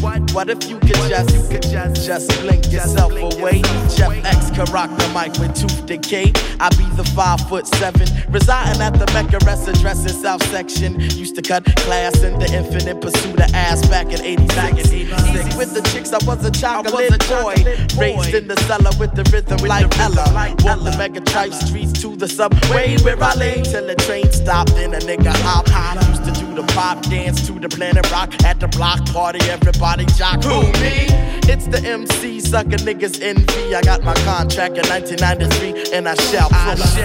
What 0.02 0.50
if 0.50 0.68
you 0.68 0.80
could 0.80 0.96
just, 1.08 1.32
you 1.36 1.44
could 1.48 1.62
just 1.62 2.42
blink 2.42 2.72
yourself 2.72 3.12
away? 3.14 3.62
Jeff 3.96 4.12
X 4.26 4.50
can 4.50 4.66
rock 4.74 4.90
the 4.98 5.08
mic 5.14 5.38
with 5.38 5.54
tooth 5.54 5.86
decay. 5.86 6.34
I 6.60 6.70
be 6.70 6.86
the 6.96 7.04
five 7.16 7.40
foot 7.42 7.68
seven, 7.68 8.08
residing 8.30 8.82
at 8.82 8.94
the 8.94 9.06
Mecca 9.14 9.38
rest 9.46 9.68
address 9.68 10.02
in 10.02 10.20
South 10.20 10.42
Section. 10.50 11.00
Used 11.00 11.36
to 11.36 11.44
cut 11.44 11.66
class 11.78 12.24
in 12.24 12.40
the 12.40 12.52
infinite 12.52 13.00
pursuit 13.00 13.40
of 13.40 13.54
ass 13.54 13.88
back 13.90 14.08
in 14.08 14.22
86. 14.22 14.92
Easy 14.92 15.58
with 15.58 15.76
the 15.76 15.88
chicks, 15.94 16.12
I 16.12 16.26
was 16.26 16.44
a 16.46 16.52
chocolate 16.52 17.20
boy. 17.30 17.54
Raised 18.00 18.34
in 18.34 18.48
the 18.48 18.58
cellar 18.66 18.92
with 19.00 19.14
the 19.14 19.30
rhythm 19.32 19.60
like 19.68 19.86
Ella. 20.00 20.26
Walked 20.64 20.84
the 20.84 20.96
Mega 20.98 21.22
Tribe 21.22 21.54
streets 21.54 22.02
to 22.02 22.16
the 22.16 22.28
subway 22.28 22.98
where 23.04 23.22
I 23.22 23.36
lay 23.36 23.62
till 23.62 23.86
the 23.86 23.96
train 23.96 24.32
stopped 24.32 24.72
and 24.72 24.96
a 24.96 25.00
nigga 25.00 25.32
hop. 25.44 25.68
Used 26.10 26.26
to 26.26 26.32
do 26.32 26.51
the 26.56 26.64
pop 26.74 27.02
dance 27.04 27.48
to 27.48 27.54
the 27.54 27.70
planet 27.70 28.10
rock 28.12 28.34
at 28.44 28.60
the 28.60 28.68
block 28.68 29.06
party. 29.08 29.40
Everybody 29.50 30.06
jock. 30.18 30.44
Who 30.44 30.62
me? 30.82 31.08
It's 31.48 31.66
the 31.68 31.82
MC 31.84 32.40
sucker 32.40 32.78
niggas 32.78 33.22
envy. 33.22 33.76
I 33.76 33.82
got 33.82 34.04
my 34.04 34.14
contract 34.26 34.78
in 34.78 34.88
1993 34.88 35.94
and 35.94 36.08
I 36.08 36.16
shall 36.16 36.50
proceed. 36.50 37.04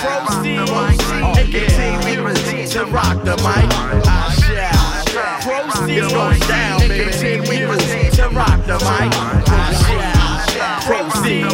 Proceed 0.00 0.58
and 1.38 1.52
continue 1.52 2.66
to 2.68 2.84
rock 2.86 3.24
the 3.24 3.36
mic. 3.42 3.68
I 4.06 4.34
shall 4.40 4.90
proceed 5.40 6.10
going 6.10 6.40
down, 6.40 6.82
and 6.82 6.92
continue 6.92 7.66
to 8.10 8.28
rock 8.30 8.64
the 8.66 8.78
mic. 8.86 9.12
I 9.48 9.74
shall 9.82 10.80
proceed 10.86 11.44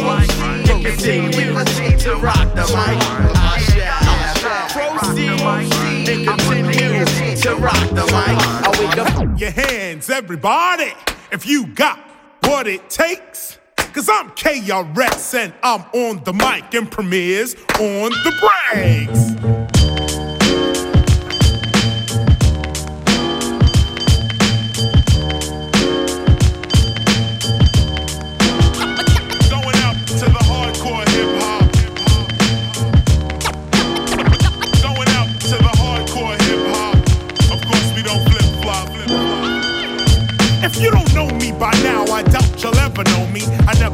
and 0.69 0.85
continue 0.85 1.53
to 1.99 2.15
rock 2.15 2.53
the 2.55 2.65
mic. 2.75 2.97
I 3.35 3.59
shall 3.59 4.17
proceed 4.69 5.76
to 7.47 7.55
rock 7.55 7.89
the 7.89 8.03
mic. 8.05 8.37
I 8.65 8.75
wake 8.79 8.97
up. 8.97 9.39
Your 9.39 9.51
hands, 9.51 10.09
everybody, 10.09 10.91
if 11.31 11.45
you 11.45 11.67
got 11.67 11.99
what 12.43 12.67
it 12.67 12.89
takes. 12.89 13.57
Cause 13.77 14.09
I'm 14.09 14.29
KRS 14.31 15.33
and 15.33 15.53
I'm 15.63 15.81
on 15.93 16.23
the 16.23 16.33
mic 16.33 16.73
and 16.73 16.91
Premier's 16.91 17.55
on 17.79 18.11
the 18.11 18.33
breaks. 18.73 19.76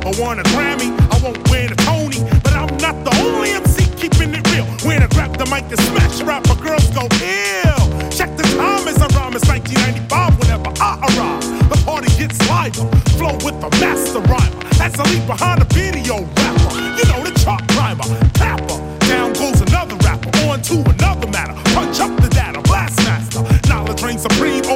I 0.03 0.11
want 0.19 0.37
a 0.37 0.43
Grammy, 0.51 0.91
I 1.11 1.17
won't 1.23 1.39
win 1.49 1.71
a 1.71 1.75
Tony, 1.75 2.19
but 2.43 2.51
I'm 2.51 2.75
not 2.83 3.05
the 3.05 3.15
only 3.23 3.51
MC 3.51 3.87
keeping 3.95 4.35
it 4.35 4.43
real. 4.51 4.65
When 4.83 5.01
I 5.01 5.07
grab 5.07 5.37
the 5.37 5.45
mic 5.45 5.63
and 5.71 5.79
smash 5.79 6.19
rap, 6.23 6.43
my 6.49 6.59
girls 6.59 6.89
go 6.91 7.07
ill. 7.23 7.87
Check 8.11 8.35
the 8.35 8.43
time 8.59 8.83
as 8.83 8.99
I 8.99 9.07
rhyme, 9.15 9.31
it's 9.31 9.47
1995 9.47 10.39
whenever 10.43 10.71
I 10.83 10.99
arrive. 11.07 11.43
The 11.71 11.79
party 11.87 12.11
gets 12.19 12.35
lighter, 12.51 12.83
flow 13.15 13.31
with 13.47 13.55
the 13.63 13.71
master 13.79 14.19
rhymer. 14.27 14.59
As 14.83 14.91
I 14.99 15.07
leap 15.07 15.23
behind 15.25 15.61
a 15.63 15.67
video 15.71 16.27
rapper, 16.35 16.71
you 16.99 17.03
know 17.07 17.23
the 17.23 17.31
chalk 17.39 17.63
rhymer, 17.71 18.03
tapper. 18.35 18.75
Down 19.07 19.31
goes 19.39 19.61
another 19.63 19.95
rapper, 20.03 20.27
on 20.51 20.61
to 20.67 20.83
another 20.83 21.31
matter. 21.31 21.55
Punch 21.71 22.03
up 22.03 22.11
the 22.19 22.27
data, 22.27 22.59
blast 22.67 22.99
master. 23.07 23.39
Knowledge 23.71 24.03
reigns 24.03 24.23
supreme 24.23 24.67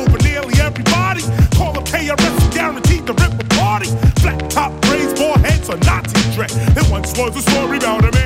was 7.17 7.35
a 7.35 7.41
story 7.41 7.77
about 7.77 8.05
a 8.05 8.16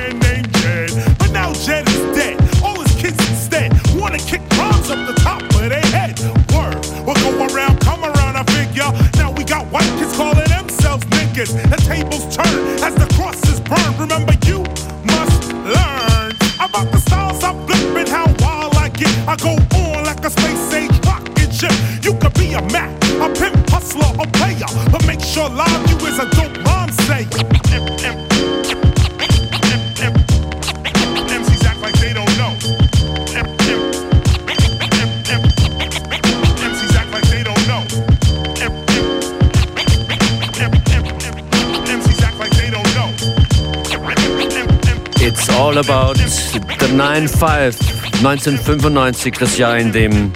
9-5. 47.28 47.92
1995 48.18 49.34
das 49.38 49.56
Jahr, 49.58 49.78
in 49.78 49.92
dem 49.92 50.32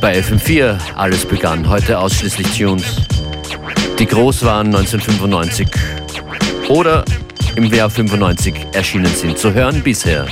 bei 0.00 0.18
FM4 0.18 0.78
alles 0.94 1.24
begann. 1.24 1.68
Heute 1.68 1.98
ausschließlich 1.98 2.46
Tunes, 2.56 3.02
die 3.98 4.06
groß 4.06 4.44
waren 4.44 4.68
1995 4.68 5.68
oder 6.68 7.04
im 7.56 7.64
Jahr 7.64 7.90
95 7.90 8.54
erschienen 8.72 9.14
sind. 9.14 9.38
Zu 9.38 9.52
hören 9.52 9.82
bisher. 9.82 10.26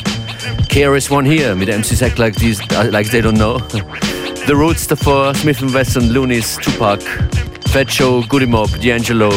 Care 0.69 0.97
is 0.97 1.11
One 1.11 1.29
Here 1.29 1.55
mit 1.55 1.69
MC 1.69 1.95
Sack 1.95 2.17
Like, 2.17 2.37
like 2.91 3.11
They 3.11 3.21
Don't 3.21 3.37
Know. 3.37 3.61
The 4.47 4.53
Roots 4.53 4.87
davor, 4.87 5.35
Smith 5.35 5.61
Wesson, 5.73 6.11
Loonies, 6.11 6.57
Tupac, 6.57 7.01
Fat 7.71 7.91
Show, 7.91 8.25
Goody 8.29 8.47
Mob, 8.47 8.71
D'Angelo, 8.81 9.31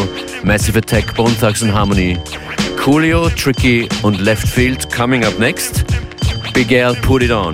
Massive 0.44 0.78
Attack, 0.78 1.16
Bone 1.16 1.36
Thugs 1.40 1.62
and 1.62 1.72
Harmony, 1.74 2.18
Coolio, 2.78 3.30
Tricky 3.30 3.88
und 4.04 4.20
Left 4.20 4.48
Field 4.48 4.90
coming 4.90 5.26
up 5.26 5.38
next. 5.38 5.85
Big 6.56 6.72
Al, 6.72 6.96
put 6.96 7.22
it 7.22 7.32
on. 7.32 7.54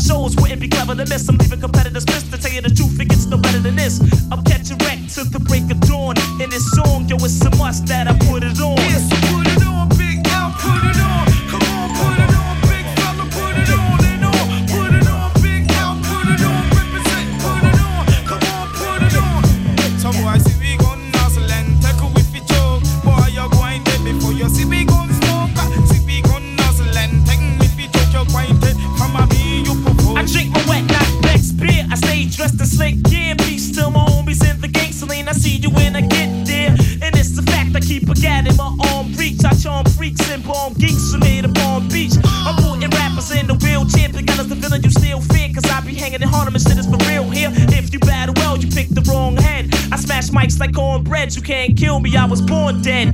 shows 0.00 0.34
wouldn't 0.36 0.60
be 0.60 0.68
clever 0.68 0.94
to 0.94 1.06
miss. 1.06 1.28
I'm 1.28 1.36
leaving 1.36 1.60
competitors 1.60 2.04
pissed. 2.04 2.32
To 2.32 2.38
tell 2.38 2.52
you 2.52 2.62
the 2.62 2.70
truth, 2.70 2.98
it 3.00 3.08
gets 3.08 3.26
no 3.26 3.36
better 3.36 3.58
than 3.58 3.76
this. 3.76 4.00
I'm 4.32 4.42
catching 4.44 4.78
wreck 4.78 4.98
to 5.14 5.24
the 5.24 5.40
break 5.40 5.70
of 5.70 5.80
dawn. 5.80 6.16
In 6.40 6.48
this 6.50 6.64
song, 6.72 7.08
yo, 7.08 7.16
it's 7.16 7.44
a 7.44 7.50
must 7.56 7.86
that 7.86 8.08
I 8.08 8.14
put 8.26 8.39
can't 51.50 51.76
kill 51.76 51.98
me, 51.98 52.16
I 52.16 52.26
was 52.26 52.40
born 52.40 52.80
dead. 52.80 53.09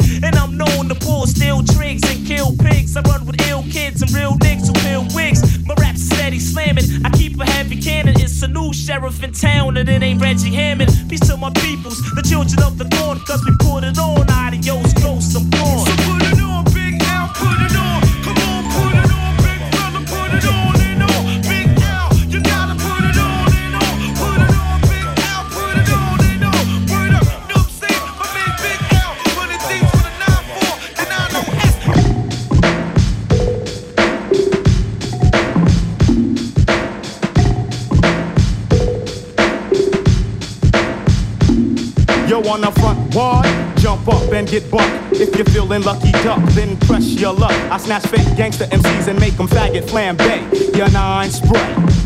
Snatch 47.86 48.06
fake 48.08 48.36
gangster 48.36 48.64
MCs 48.64 49.06
and 49.06 49.20
make 49.20 49.36
them 49.36 49.46
faggot 49.46 49.84
flambe. 49.84 50.76
Your 50.76 50.90
nine 50.90 51.30
spray. 51.30 52.05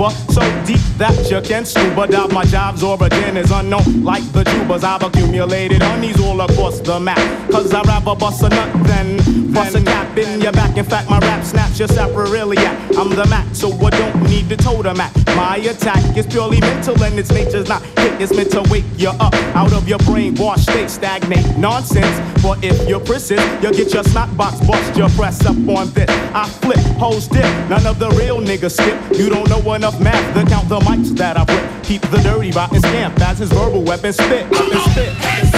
Cuba. 0.00 0.32
So 0.32 0.40
deep 0.64 0.80
that 0.96 1.30
you 1.30 1.40
can 1.40 1.64
scuba 1.64 2.06
dive. 2.06 2.32
My 2.32 2.44
job's 2.44 2.82
origin 2.82 3.36
is 3.36 3.50
unknown, 3.50 4.02
like 4.02 4.24
the 4.32 4.44
tubas 4.44 4.82
I've 4.82 5.02
accumulated 5.02 5.82
honeys 5.82 6.18
all 6.20 6.40
across 6.40 6.80
the 6.80 6.98
map. 6.98 7.18
Cause 7.50 7.72
I'd 7.74 7.86
rather 7.86 8.14
bust 8.16 8.42
a 8.42 8.48
nut 8.48 8.86
than 8.86 9.49
bust 9.52 9.74
a 9.74 9.82
cap 9.82 10.16
in 10.16 10.40
your 10.40 10.52
back. 10.52 10.76
In 10.76 10.84
fact, 10.84 11.08
my 11.10 11.18
rap 11.18 11.44
snaps 11.44 11.78
your 11.78 11.88
sacroiliac. 11.88 12.96
I'm 12.96 13.10
the 13.10 13.26
Mac, 13.26 13.46
so 13.54 13.70
I 13.72 13.90
don't 13.90 14.22
need 14.24 14.48
the 14.48 14.56
totem 14.56 15.00
act. 15.00 15.16
My 15.36 15.56
attack 15.56 16.16
is 16.16 16.26
purely 16.26 16.60
mental 16.60 17.00
and 17.02 17.18
its 17.18 17.30
nature's 17.30 17.68
not 17.68 17.82
hit. 17.98 18.20
It's 18.20 18.34
meant 18.34 18.50
to 18.52 18.62
wake 18.70 18.84
you 18.96 19.10
up 19.10 19.34
out 19.54 19.72
of 19.72 19.88
your 19.88 19.98
brainwash 20.00 20.60
state, 20.60 20.90
stagnate 20.90 21.56
nonsense. 21.56 22.16
But 22.42 22.62
if 22.62 22.88
you're 22.88 23.00
persist, 23.00 23.46
you'll 23.62 23.72
get 23.72 23.92
your 23.92 24.04
snot 24.04 24.34
box 24.36 24.60
bust. 24.66 24.96
Your 24.96 25.08
press 25.10 25.44
up 25.44 25.56
on 25.68 25.90
this. 25.90 26.10
I 26.34 26.48
flip, 26.48 26.80
hoes 26.98 27.28
dip. 27.28 27.44
None 27.68 27.86
of 27.86 27.98
the 27.98 28.10
real 28.10 28.40
niggas 28.40 28.72
skip. 28.72 29.18
You 29.18 29.30
don't 29.30 29.48
know 29.48 29.74
enough 29.74 30.00
math 30.00 30.34
to 30.34 30.44
count 30.48 30.68
the 30.68 30.80
mics 30.80 31.16
that 31.16 31.36
I 31.36 31.44
rip. 31.44 31.84
Keep 31.84 32.02
the 32.02 32.18
dirty 32.18 32.50
rotten 32.52 32.80
scamp 32.80 33.20
as 33.20 33.38
his 33.38 33.50
verbal 33.50 33.82
weapon 33.82 34.12
spit. 34.12 34.46
Spit. 34.52 35.49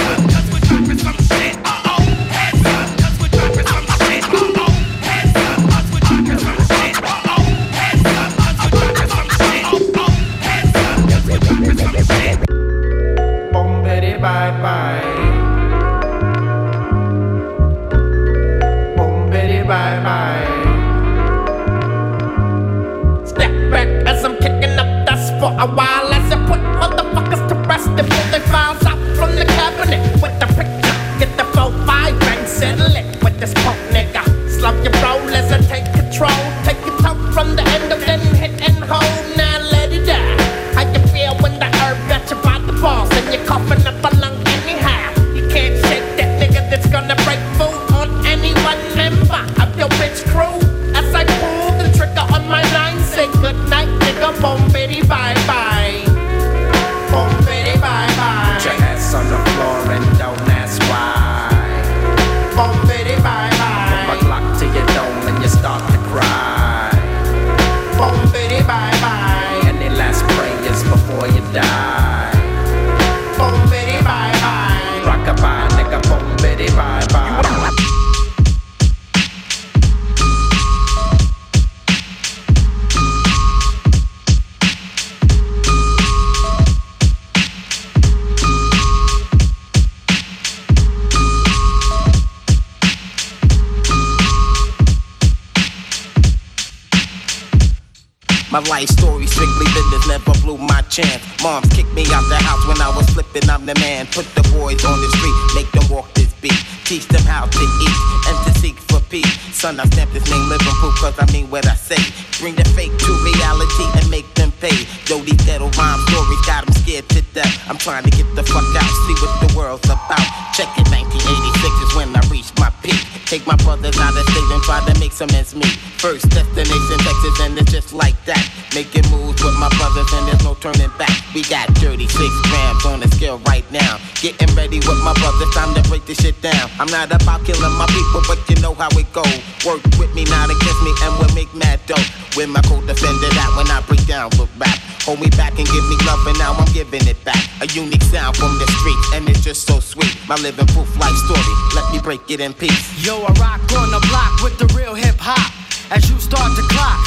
This 136.12 136.24
shit 136.24 136.40
down. 136.42 136.68
I'm 136.78 136.88
not 136.88 137.08
about 137.12 137.44
killing 137.44 137.76
my 137.78 137.86
people, 137.88 138.20
but 138.28 138.38
you 138.48 138.60
know 138.60 138.74
how 138.74 138.88
it 138.92 139.08
go. 139.12 139.24
Work 139.64 139.82
with 139.96 140.12
me, 140.14 140.24
not 140.24 140.50
against 140.50 140.82
me, 140.84 140.92
and 141.02 141.18
we'll 141.18 141.34
make 141.34 141.52
mad 141.54 141.80
dough. 141.86 141.96
With 142.36 142.48
my 142.48 142.60
co-defender 142.62 143.30
that 143.32 143.50
when 143.56 143.68
I 143.70 143.80
break 143.88 144.04
down 144.06 144.30
with 144.38 144.50
rap. 144.58 144.78
Hold 145.08 145.20
me 145.20 145.30
back 145.30 145.56
and 145.58 145.66
give 145.66 145.84
me 145.88 145.96
love, 146.04 146.20
and 146.26 146.38
now 146.38 146.52
I'm 146.52 146.70
giving 146.72 147.06
it 147.08 147.22
back. 147.24 147.40
A 147.60 147.66
unique 147.72 148.02
sound 148.04 148.36
from 148.36 148.52
the 148.58 148.66
streets, 148.78 149.06
and 149.14 149.28
it's 149.28 149.40
just 149.40 149.66
so 149.66 149.80
sweet. 149.80 150.12
My 150.28 150.36
living 150.36 150.66
proof 150.68 150.88
life 150.98 151.16
story, 151.26 151.54
let 151.74 151.90
me 151.92 151.98
break 152.00 152.28
it 152.30 152.40
in 152.40 152.52
peace. 152.52 152.84
Yo, 153.04 153.22
I 153.22 153.32
rock 153.40 153.60
on 153.72 153.90
the 153.90 154.00
block 154.08 154.42
with 154.42 154.58
the 154.58 154.68
real 154.76 154.94
hip 154.94 155.16
hop. 155.18 155.52
As 155.90 156.08
you 156.10 156.18
start 156.20 156.56
to 156.56 156.62
clock 156.68 157.00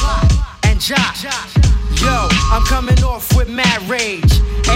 and 0.65 0.79
jock. 0.79 1.15
Yo, 2.01 2.27
I'm 2.51 2.63
coming 2.65 3.01
off 3.03 3.35
with 3.35 3.49
mad 3.49 3.81
rage. 3.89 4.23
18 4.23 4.75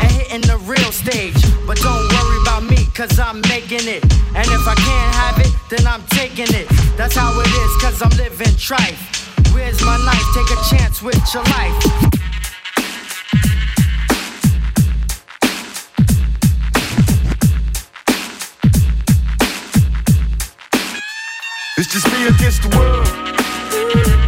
and 0.00 0.10
hitting 0.10 0.40
the 0.42 0.58
real 0.64 0.92
stage. 0.92 1.36
But 1.66 1.78
don't 1.78 2.08
worry 2.08 2.42
about 2.42 2.62
me, 2.64 2.86
cause 2.94 3.18
I'm 3.18 3.40
making 3.42 3.86
it. 3.86 4.02
And 4.34 4.46
if 4.46 4.66
I 4.66 4.74
can't 4.74 5.14
have 5.14 5.38
it, 5.38 5.52
then 5.68 5.86
I'm 5.86 6.02
taking 6.08 6.52
it. 6.54 6.68
That's 6.96 7.14
how 7.14 7.38
it 7.40 7.46
is, 7.46 7.82
cause 7.82 8.02
I'm 8.02 8.16
living 8.16 8.54
trife. 8.56 8.98
Where's 9.54 9.80
my 9.82 9.96
knife? 10.04 10.24
Take 10.34 10.50
a 10.50 10.76
chance 10.76 11.02
with 11.02 11.20
your 11.34 11.44
life. 11.44 12.10
It's 21.76 21.92
just 21.92 22.06
me 22.12 22.26
against 22.26 22.62
the 22.62 22.76
world. 22.76 24.19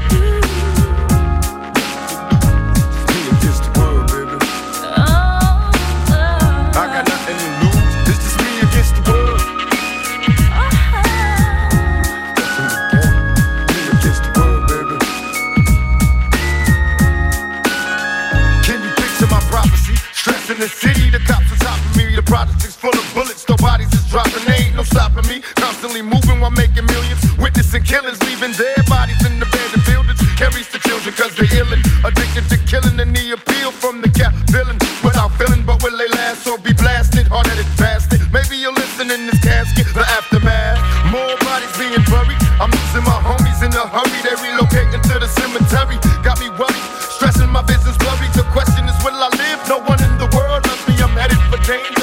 dropping, 24.13 24.45
ain't 24.53 24.77
no 24.77 24.85
stopping 24.85 25.25
me. 25.25 25.41
Constantly 25.57 26.05
moving 26.05 26.39
while 26.39 26.53
making 26.53 26.85
millions. 26.85 27.25
Witnessing 27.41 27.83
killings, 27.83 28.21
leaving 28.29 28.53
dead 28.53 28.85
bodies 28.85 29.17
in 29.25 29.41
abandoned 29.41 29.85
buildings. 29.89 30.21
Carries 30.37 30.69
the 30.69 30.79
children 30.85 31.17
cause 31.17 31.33
they're 31.35 31.49
illin'. 31.57 31.81
Addicted 32.05 32.45
to 32.53 32.61
killing 32.69 33.01
and 33.01 33.17
the 33.17 33.33
appeal 33.33 33.73
from 33.73 34.05
the 34.05 34.13
cap 34.13 34.37
villain. 34.53 34.77
Without 35.01 35.33
feeling, 35.41 35.65
but 35.65 35.83
will 35.83 35.97
they 35.97 36.13
last 36.13 36.47
or 36.47 36.61
be 36.61 36.77
blasted? 36.77 37.27
Hard 37.33 37.49
at 37.49 37.57
it, 37.57 37.67
bastard. 37.81 38.21
Maybe 38.31 38.61
you're 38.61 38.77
listening 38.77 39.17
in 39.17 39.33
this 39.33 39.41
casket, 39.41 39.89
the 39.97 40.05
aftermath. 40.05 40.77
More 41.09 41.33
bodies 41.49 41.73
being 41.81 42.05
buried. 42.13 42.37
I'm 42.61 42.69
losing 42.69 43.05
my 43.09 43.17
homies 43.25 43.65
in 43.65 43.73
a 43.73 43.85
hurry. 43.89 44.21
They 44.21 44.37
relocating 44.37 45.01
to 45.09 45.15
the 45.25 45.29
cemetery. 45.41 45.97
Got 46.21 46.37
me 46.37 46.53
worried, 46.61 46.85
stressing 47.17 47.49
my 47.49 47.65
business 47.65 47.97
blurry. 47.97 48.29
The 48.37 48.45
question 48.53 48.85
is, 48.85 48.97
will 49.01 49.17
I 49.17 49.33
live? 49.41 49.59
No 49.73 49.81
one 49.89 50.05
in 50.05 50.21
the 50.21 50.29
world 50.37 50.69
loves 50.69 50.85
me. 50.85 51.01
I'm 51.01 51.17
headed 51.17 51.41
for 51.49 51.57
danger. 51.65 52.02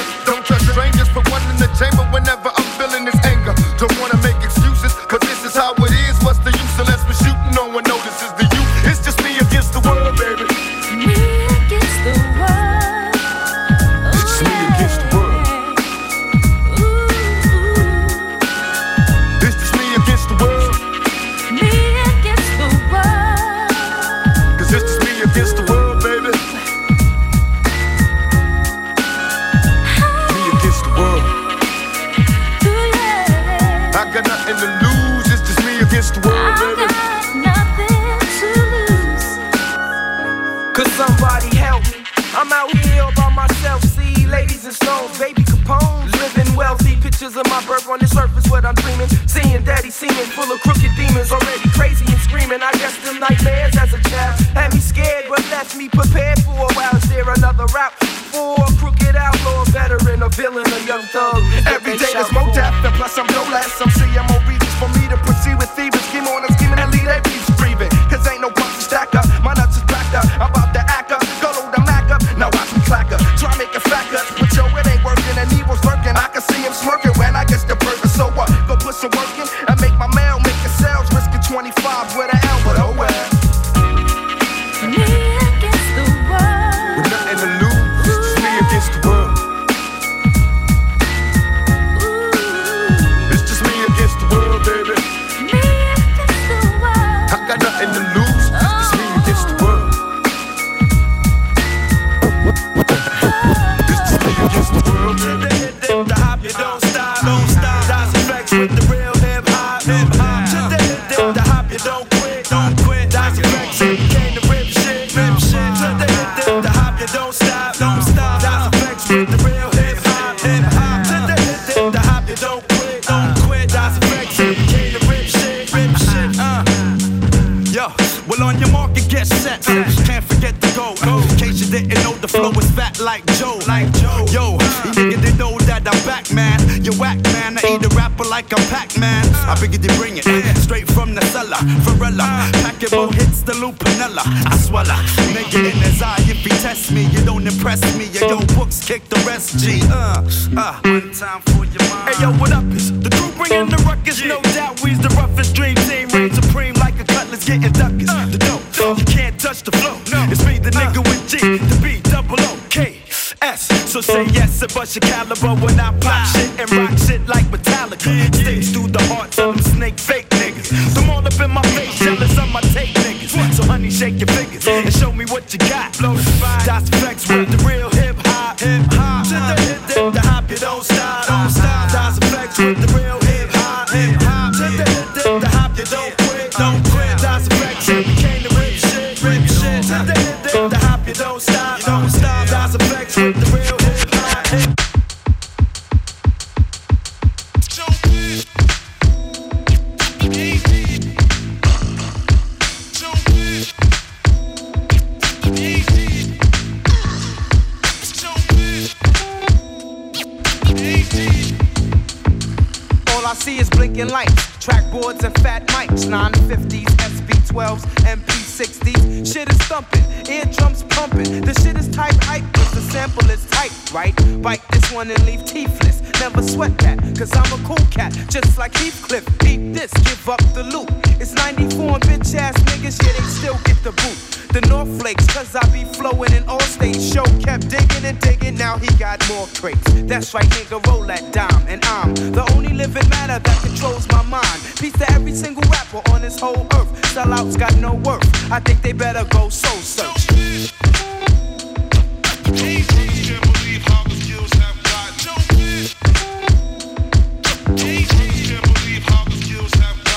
Jamaican 214.00 214.14
lights, 214.14 214.48
trackboards 214.60 215.24
and 215.26 215.36
fat 215.42 215.68
mics, 215.68 216.06
950s, 216.06 216.86
SP12s, 216.86 217.82
MP 218.06 218.49
60s. 218.60 219.34
Shit 219.34 219.50
is 219.50 219.58
thumping, 219.70 220.04
eardrums 220.28 220.84
pumping. 220.84 221.40
The 221.46 221.54
shit 221.62 221.78
is 221.78 221.88
tight, 221.96 222.22
hype, 222.26 222.44
cause 222.52 222.72
the 222.72 222.82
sample 222.92 223.30
is 223.32 223.46
tight, 223.50 223.72
right? 223.94 224.14
Bite 224.42 224.62
this 224.72 224.92
one 224.92 225.10
and 225.10 225.26
leave 225.26 225.46
teethless. 225.46 226.04
Never 226.20 226.42
sweat 226.42 226.78
that, 226.80 227.00
cause 227.18 227.32
I'm 227.34 227.48
a 227.58 227.64
cool 227.66 227.86
cat, 227.90 228.12
just 228.28 228.58
like 228.58 228.74
Heathcliff. 228.74 229.24
Beat 229.40 229.74
this, 229.74 229.94
give 230.04 230.28
up 230.28 230.42
the 230.54 230.64
loot. 230.64 230.90
It's 231.22 231.32
94 231.32 231.96
and 231.96 232.04
bitch 232.04 232.36
ass 232.36 232.54
niggas, 232.64 233.02
yeah, 233.02 233.14
they 233.14 233.28
still 233.30 233.58
get 233.64 233.82
the 233.82 233.92
boot. 233.92 234.40
The 234.52 234.62
North 234.68 234.90
Flakes, 235.00 235.26
cause 235.28 235.56
I 235.56 235.64
be 235.72 235.86
flowing 235.94 236.34
in 236.34 236.44
all 236.50 236.60
states. 236.60 237.14
Show 237.14 237.24
kept 237.40 237.70
digging 237.70 238.04
and 238.04 238.20
digging, 238.20 238.58
now 238.58 238.78
he 238.78 238.88
got 238.98 239.24
more 239.30 239.48
crates. 239.56 239.88
That's 240.04 240.34
right, 240.34 240.50
nigga, 240.58 240.86
roll 240.88 241.06
that 241.06 241.32
dime. 241.32 241.66
And 241.70 241.86
I'm 241.86 242.14
the 242.16 242.44
only 242.56 242.74
living 242.74 243.08
matter 243.08 243.40
that 243.40 243.62
controls 243.62 244.06
my 244.10 244.24
mind. 244.24 244.60
Peace 244.80 244.98
to 245.00 245.10
every 245.12 245.34
single 245.34 245.64
rapper 245.72 246.02
on 246.12 246.22
this 246.22 246.40
whole 246.40 246.68
earth. 246.74 246.92
Sellouts 247.14 247.58
got 247.58 247.76
no 247.78 247.94
worth. 247.94 248.49
I 248.52 248.60
think 248.60 248.82
they 248.82 248.94
better 248.94 249.26
go 249.26 249.50
soul 249.50 249.80
search. 249.80 250.32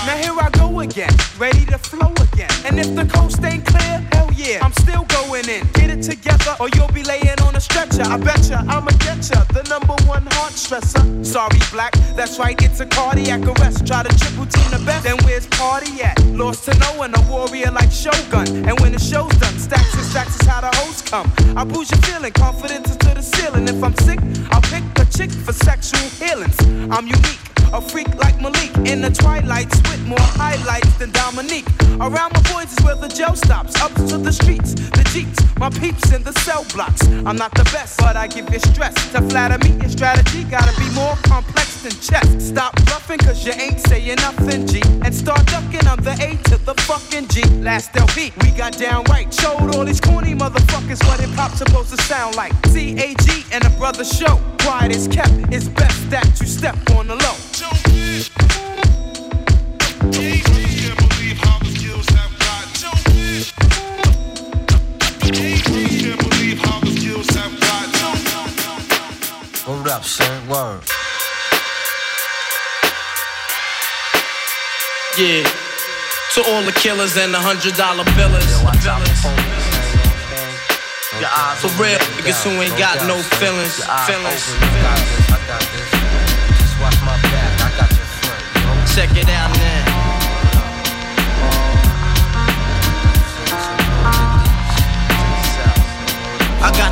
Now 0.07 0.17
here 0.17 0.33
I 0.41 0.49
go 0.53 0.81
again, 0.81 1.11
ready 1.39 1.67
to 1.67 1.77
flow 1.77 2.13
again. 2.33 2.49
And 2.65 2.79
if 2.79 2.95
the 2.95 3.05
coast 3.05 3.45
ain't 3.45 3.67
clear, 3.67 3.99
hell 4.13 4.31
yeah, 4.33 4.65
I'm 4.65 4.73
still 4.73 5.05
going 5.05 5.47
in. 5.51 5.67
Get 5.75 5.91
it 5.91 6.03
together, 6.03 6.57
or 6.59 6.71
you'll 6.75 6.89
be 6.89 7.03
laying 7.03 7.42
stretcher. 7.63 8.03
I 8.03 8.17
betcha 8.17 8.59
I'ma 8.69 8.91
get 8.99 9.31
ya, 9.31 9.45
the 9.55 9.63
number 9.71 9.95
one 10.07 10.27
heart 10.35 10.53
stressor. 10.53 11.25
Sorry, 11.25 11.59
black, 11.71 11.93
that's 12.17 12.39
right, 12.39 12.61
it's 12.61 12.81
a 12.81 12.87
cardiac 12.87 13.43
arrest. 13.47 13.87
Try 13.87 14.03
to 14.03 14.13
triple 14.19 14.47
team 14.47 14.69
the 14.71 14.83
best, 14.85 15.05
then 15.05 15.17
where's 15.25 15.47
party 15.47 16.03
at? 16.03 16.19
Lost 16.27 16.65
to 16.65 16.75
no 16.79 16.91
one, 16.99 17.15
a 17.15 17.21
warrior 17.31 17.71
like 17.71 17.91
Shogun. 17.91 18.67
And 18.69 18.79
when 18.81 18.93
the 18.93 18.99
show's 18.99 19.35
done, 19.39 19.57
stacks 19.59 19.95
and 19.95 20.05
stacks 20.05 20.35
is 20.41 20.47
how 20.47 20.61
the 20.61 20.73
hoes 20.79 21.03
come. 21.03 21.31
I 21.57 21.65
boost 21.65 21.93
your 21.93 22.03
feeling, 22.03 22.33
confidence 22.33 22.91
is 22.91 22.97
to 22.99 23.15
the 23.15 23.23
ceiling. 23.23 23.69
If 23.69 23.83
I'm 23.83 23.95
sick, 23.97 24.19
I'll 24.51 24.63
pick 24.63 24.85
a 24.99 25.05
chick 25.17 25.31
for 25.31 25.53
sexual 25.53 26.07
healings. 26.21 26.59
I'm 26.91 27.07
unique. 27.07 27.39
A 27.73 27.81
freak 27.81 28.15
like 28.17 28.39
Malik 28.39 28.71
in 28.85 29.01
the 29.01 29.09
twilights 29.09 29.77
with 29.89 30.07
more 30.07 30.29
highlights 30.37 30.93
than 30.99 31.11
Dominique. 31.11 31.65
Around 32.01 32.35
my 32.35 32.43
boys 32.53 32.71
is 32.71 32.85
where 32.85 32.97
the 32.97 33.09
jail 33.09 33.35
stops. 33.35 33.81
Up 33.81 33.95
to 33.95 34.19
the 34.19 34.31
streets, 34.31 34.75
the 34.75 35.03
jeeps, 35.11 35.39
my 35.57 35.71
peeps 35.71 36.13
in 36.13 36.23
the 36.23 36.33
cell 36.41 36.67
blocks. 36.75 37.01
I'm 37.25 37.37
not 37.37 37.52
the 37.55 37.65
best, 37.73 37.99
but 37.99 38.17
I 38.17 38.27
give 38.27 38.49
you 38.53 38.59
stress. 38.59 38.95
To 39.13 39.21
flatter 39.23 39.59
me, 39.67 39.77
your 39.81 39.89
strategy 39.89 40.45
gotta 40.45 40.75
be 40.79 40.89
more 40.95 41.17
complex 41.25 41.83
than 41.83 41.93
chess. 41.93 42.27
Stop 42.49 42.75
bluffing, 42.87 43.19
cause 43.19 43.45
you 43.47 43.53
ain't 43.53 43.81
saying 43.81 44.17
nothing, 44.17 44.67
G. 44.67 44.83
And 45.05 45.15
start 45.15 45.45
ducking, 45.47 45.87
I'm 45.87 46.01
the 46.03 46.13
A 46.21 46.37
to 46.51 46.59
the 46.65 46.75
fucking 46.83 47.29
G. 47.29 47.43
Last 47.61 47.97
LP, 47.97 48.33
we 48.43 48.51
got 48.53 48.77
down 48.79 49.05
right. 49.05 49.33
Showed 49.33 49.75
all 49.75 49.85
these 49.85 50.01
corny 50.01 50.35
motherfuckers 50.35 51.03
what 51.07 51.21
hip 51.21 51.31
hop's 51.31 51.59
supposed 51.59 51.91
to 51.91 52.03
sound 52.03 52.37
like. 52.37 52.53
C 52.67 52.97
A 52.99 53.15
G 53.23 53.45
and 53.53 53.65
a 53.65 53.71
brother 53.71 54.05
show. 54.05 54.41
Quiet 54.61 54.95
is 54.95 55.09
kept, 55.09 55.33
it's 55.53 55.69
best 55.69 56.11
that 56.11 56.27
you 56.41 56.47
step 56.47 56.77
on 56.91 57.09
the 57.09 57.17
low. 57.17 57.37
Hold 69.65 69.89
up, 69.89 70.05
son. 70.05 70.49
Word. 70.49 70.83
Yeah. 75.17 75.47
To 76.35 76.41
all 76.51 76.63
the 76.63 76.73
killers 76.73 77.17
and 77.17 77.33
the 77.33 77.39
hundred 77.39 77.77
dollar 77.77 78.05
billers. 78.19 78.49
For 81.61 81.69
real 81.81 81.99
niggas 82.19 82.43
who 82.43 82.51
ain't 82.61 82.77
got 82.79 82.97
no 83.07 83.21
feelings. 83.39 83.85
Feelings. 84.09 84.51
Check 88.95 89.11
it 89.17 89.29
out 89.29 89.51
now. 89.57 90.03
I 96.65 96.71
got 96.79 96.92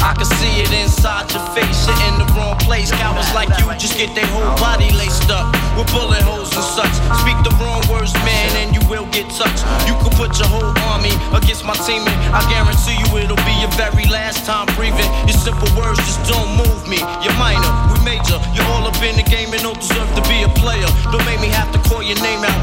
I 0.00 0.16
can 0.16 0.24
see 0.40 0.64
it 0.64 0.72
inside 0.72 1.28
your 1.28 1.44
face, 1.52 1.84
you're 1.84 2.00
in 2.08 2.16
the 2.16 2.28
wrong 2.32 2.56
place. 2.64 2.90
Cowards 2.90 3.28
like 3.36 3.52
you 3.60 3.68
just 3.76 4.00
get 4.00 4.14
their 4.16 4.26
whole 4.32 4.56
body 4.56 4.88
laced 4.96 5.28
up 5.28 5.52
with 5.76 5.92
bullet 5.92 6.24
holes 6.24 6.48
and 6.56 6.64
such. 6.64 6.94
Speak 7.20 7.36
the 7.44 7.52
wrong 7.60 7.84
words, 7.92 8.12
man, 8.24 8.48
and 8.64 8.72
you 8.72 8.80
will 8.88 9.04
get 9.12 9.28
touched. 9.28 9.60
You 9.84 9.92
could 10.00 10.16
put 10.16 10.32
your 10.40 10.48
whole 10.48 10.72
army 10.88 11.12
against 11.36 11.68
my 11.68 11.76
team, 11.84 12.00
and 12.00 12.16
I 12.32 12.40
guarantee 12.48 12.96
you 12.96 13.08
it'll 13.20 13.40
be 13.44 13.54
your 13.60 13.72
very 13.76 14.08
last 14.08 14.48
time 14.48 14.66
breathing. 14.72 15.08
Your 15.28 15.36
simple 15.36 15.68
words 15.76 16.00
just 16.00 16.24
don't 16.24 16.48
move 16.56 16.88
me. 16.88 16.98
You're 17.20 17.36
minor, 17.36 17.68
we 17.92 18.00
major. 18.00 18.40
You're 18.56 18.68
all 18.72 18.88
up 18.88 18.96
in 19.04 19.20
the 19.20 19.26
game 19.28 19.52
and 19.52 19.60
don't 19.60 19.80
deserve 19.80 20.08
to 20.16 20.22
be 20.32 20.48
a 20.48 20.50
player. 20.56 20.88
Don't 21.12 21.24
make 21.28 21.44
me 21.44 21.52
have 21.52 21.68
to 21.76 21.80
call 21.88 22.00
your 22.00 22.16
name 22.24 22.40
out. 22.40 22.59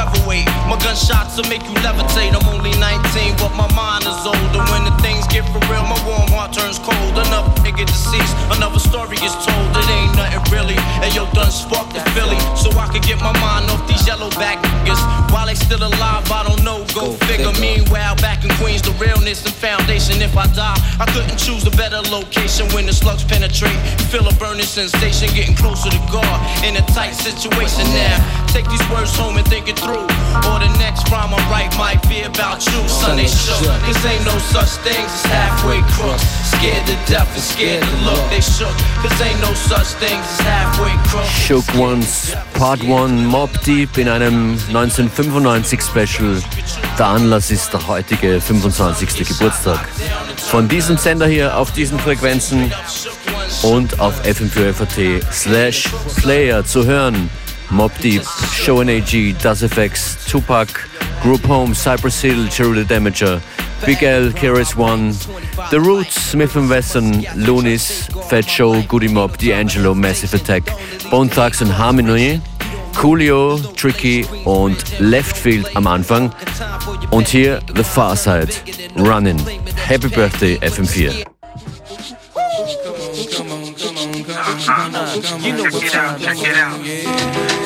Your 0.00 0.08
crew 0.08 0.16
is 0.16 0.40
featherweight. 0.40 0.46
My 0.64 0.78
gunshots 0.80 1.36
will 1.36 1.48
make 1.48 1.62
you 1.64 1.76
levitate. 1.84 2.32
I'm 2.32 2.48
only 2.48 2.72
19, 2.80 3.36
but 3.36 3.52
my 3.52 3.68
mind 3.76 4.04
is 4.08 4.16
older. 4.24 4.62
When 4.72 4.84
the 4.88 4.94
things 5.04 5.26
get 5.28 5.44
for 5.52 5.60
real, 5.68 5.84
my 5.84 5.98
warm 6.08 6.30
heart 6.32 6.52
turns 6.52 6.78
cold. 6.78 7.18
Another 7.20 7.52
nigga 7.60 7.84
deceased, 7.84 8.34
another 8.56 8.78
story 8.78 9.16
is 9.20 9.34
told. 9.44 9.68
It 9.76 9.88
ain't 9.90 10.16
nothing 10.16 10.40
really. 10.48 10.78
And 11.04 11.12
yo, 11.14 11.28
done 11.36 11.50
sparked 11.50 11.92
the 11.92 12.00
Philly, 12.16 12.38
so 12.56 12.72
I 12.78 12.88
could 12.88 13.02
get 13.02 13.20
my 13.20 13.32
mind 13.44 13.68
off 13.70 13.84
these 13.88 14.06
yellow 14.06 14.30
back 14.40 14.62
niggas. 14.64 15.00
While 15.32 15.46
they 15.46 15.54
still 15.54 15.82
alive, 15.82 16.24
I 16.30 16.48
don't 16.48 16.64
know. 16.64 16.86
Go, 16.94 17.12
figure. 17.28 17.52
Meanwhile, 17.60 18.16
back 18.16 18.44
in 18.44 18.50
Queens, 18.56 18.80
the 18.82 18.92
realness 18.96 19.44
and 19.44 19.54
foundation. 19.54 20.22
If 20.22 20.36
I 20.36 20.46
die, 20.56 20.78
I 20.98 21.06
couldn't 21.12 21.36
choose 21.36 21.66
a 21.66 21.74
better 21.76 22.00
location 22.08 22.66
when 22.72 22.86
the 22.86 22.92
slugs 22.92 23.24
penetrate. 23.24 23.76
Feel 24.08 24.26
a 24.26 24.34
burning 24.40 24.64
sensation, 24.64 25.28
getting 25.34 25.54
closer 25.54 25.90
to 25.90 26.00
God 26.08 26.36
in 26.64 26.76
a 26.76 26.84
tight 26.96 27.12
situation 27.12 27.84
now. 27.92 28.16
Take 28.48 28.68
these 28.68 28.82
words 28.90 29.14
home 29.16 29.36
and 29.36 29.46
think 29.46 29.68
it 29.68 29.78
through. 29.78 29.89
Or 29.90 30.58
the 30.58 30.72
next 30.78 31.10
rhyme 31.10 31.34
I 31.34 31.40
write 31.50 31.76
might 31.76 32.02
be 32.08 32.22
about 32.22 32.64
you. 32.66 32.88
Son, 32.88 33.16
they 33.16 33.26
shook. 33.26 33.66
Cause 33.84 34.04
ain't 34.06 34.24
no 34.24 34.36
such 34.38 34.78
things 34.86 35.10
as 35.10 35.24
halfway 35.26 35.80
crooks. 35.94 36.22
Scared 36.54 36.86
to 36.86 36.96
death 37.10 37.30
and 37.34 37.42
scared 37.42 37.82
to 37.82 37.96
look. 38.04 38.22
They 38.30 38.40
shook. 38.40 38.74
Cause 39.02 39.20
ain't 39.20 39.40
no 39.40 39.52
such 39.54 39.88
things 39.98 40.24
as 40.24 40.40
halfway 40.40 40.94
crooks. 41.08 41.28
Shook 41.28 41.66
Ones 41.74 42.36
Part 42.54 42.82
1 42.82 43.26
Mob 43.26 43.50
Deep 43.64 43.98
in 43.98 44.08
einem 44.08 44.52
1995 44.68 45.80
Special. 45.80 46.42
Der 46.98 47.06
Anlass 47.06 47.50
ist 47.50 47.72
der 47.72 47.86
heutige 47.86 48.40
25. 48.40 49.26
Geburtstag. 49.26 49.88
Von 50.36 50.68
diesem 50.68 50.96
Sender 50.98 51.26
hier 51.26 51.56
auf 51.56 51.72
diesen 51.72 51.98
Frequenzen 51.98 52.72
und 53.62 54.00
auf 54.00 54.22
fm4fat 54.24 55.22
slash 55.32 55.88
player 56.16 56.64
zu 56.64 56.84
hören. 56.84 57.30
Mob 57.70 57.92
Deep, 58.00 58.22
Show 58.52 58.80
AG, 58.82 59.34
Das 59.42 59.62
FX, 59.62 60.26
Tupac, 60.26 60.68
Group 61.22 61.46
Home, 61.48 61.74
Cypress 61.74 62.20
Hill, 62.20 62.48
Jerry 62.48 62.82
the 62.82 62.94
Damager, 62.94 63.40
Big 63.86 64.02
L, 64.02 64.30
KRS 64.32 64.76
One, 64.76 65.12
The 65.70 65.80
Roots, 65.80 66.14
Smith 66.30 66.54
Wesson, 66.54 67.22
Lunis, 67.36 68.08
Fat 68.28 68.48
Show, 68.48 68.82
Goody 68.82 69.08
Mob, 69.08 69.38
D'Angelo, 69.38 69.94
Massive 69.94 70.34
Attack, 70.34 70.64
Bone 71.10 71.30
Thugs 71.30 71.62
und 71.62 71.76
Harmony, 71.76 72.40
Coolio, 72.94 73.58
Tricky 73.76 74.26
und 74.44 74.76
Leftfield 74.98 75.74
am 75.76 75.86
Anfang. 75.86 76.32
Und 77.10 77.28
hier 77.28 77.60
The 77.74 77.84
Far 77.84 78.16
Side, 78.16 78.52
Running. 78.96 79.38
Happy 79.76 80.08
Birthday 80.08 80.58
FM4. 80.58 81.24
You 84.50 84.56
know 84.56 85.62
what 85.62 85.92
time 85.92 86.18
check 86.18 86.38
it 86.42 86.56
out. 86.56 86.80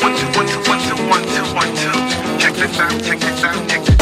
One, 0.03 0.15
two, 0.15 0.27
one, 0.37 0.47
two, 0.47 0.59
one, 0.69 0.81
two, 0.85 0.97
one, 1.09 1.23
two, 1.23 1.43
one, 1.55 1.69
two. 1.75 2.39
Check 2.39 2.53
this 2.53 2.79
out, 2.79 3.03
check 3.03 3.21
this 3.21 3.43
out, 3.43 3.69
check 3.69 3.81
this 3.81 3.89
out. 3.89 3.94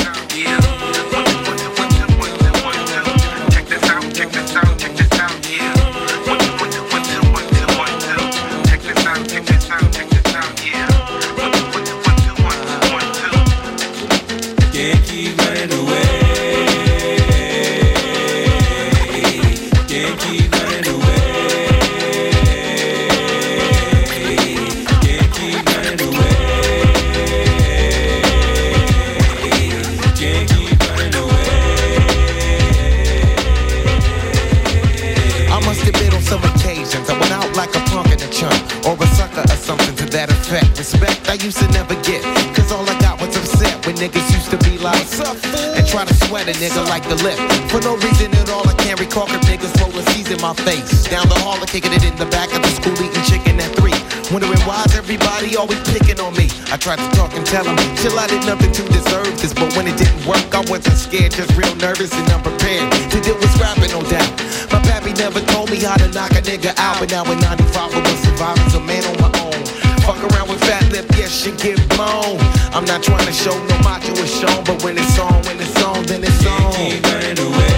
Like 46.93 47.09
the 47.09 47.17
lip 47.25 47.41
For 47.73 47.81
no 47.81 47.97
reason 48.05 48.29
at 48.37 48.53
all 48.53 48.69
I 48.69 48.77
can't 48.85 49.01
recall 49.01 49.25
cause 49.25 49.41
niggas 49.49 49.73
rolling 49.81 50.05
C's 50.13 50.29
in 50.29 50.37
my 50.45 50.53
face. 50.53 51.09
Down 51.09 51.25
the 51.25 51.41
hall 51.41 51.57
I'm 51.57 51.65
kicking 51.65 51.89
it 51.89 52.05
in 52.05 52.13
the 52.21 52.29
back 52.29 52.53
of 52.53 52.61
the 52.61 52.69
school 52.69 52.93
eating 53.01 53.25
chicken 53.25 53.57
at 53.65 53.73
three. 53.81 53.97
Wondering 54.29 54.61
why's 54.69 54.93
everybody 54.93 55.57
always 55.57 55.81
picking 55.89 56.21
on 56.21 56.37
me? 56.37 56.53
I 56.69 56.77
tried 56.77 57.01
to 57.01 57.09
talk 57.17 57.33
and 57.33 57.49
tell 57.49 57.65
them 57.65 57.81
Chill 57.97 58.13
I 58.21 58.29
did 58.29 58.45
nothing 58.45 58.77
to 58.77 58.85
deserve 58.93 59.33
this. 59.41 59.57
But 59.57 59.73
when 59.73 59.89
it 59.89 59.97
didn't 59.97 60.21
work 60.29 60.45
I 60.53 60.61
wasn't 60.69 61.01
scared 61.01 61.33
Just 61.33 61.57
real 61.57 61.73
nervous 61.81 62.13
and 62.13 62.29
unprepared 62.29 62.85
To 63.09 63.17
deal 63.25 63.41
with 63.41 63.49
scrapping 63.57 63.89
no 63.89 64.05
doubt. 64.05 64.29
My 64.69 64.85
pappy 64.85 65.17
never 65.17 65.41
told 65.49 65.73
me 65.73 65.81
how 65.81 65.97
to 65.97 66.13
knock 66.13 66.37
a 66.37 66.45
nigga 66.45 66.77
out 66.77 67.01
But 67.01 67.09
now 67.09 67.25
in 67.25 67.41
95 67.41 67.89
I 67.89 68.01
was 68.05 68.21
surviving 68.21 68.69
a 68.69 68.81
man 68.85 69.01
on 69.09 69.17
my 69.17 69.33
own. 69.41 69.61
Fuck 70.05 70.21
around 70.29 70.53
with 70.53 70.61
Fatlip, 70.69 71.09
yes, 71.17 71.33
shit 71.33 71.57
get 71.57 71.81
blown. 71.97 72.37
I'm 72.77 72.85
not 72.85 73.03
trying 73.03 73.25
to 73.25 73.33
show 73.33 73.57
no 73.57 73.79
macho 73.81 74.13
is 74.21 74.29
shown 74.29 74.61
But 74.69 74.83
when 74.85 74.99
it's 74.99 75.17
on, 75.17 75.41
when 75.49 75.57
it's 75.57 75.62
on, 75.83 76.05
then 76.05 76.23
it's 76.25 76.47
on 76.47 77.72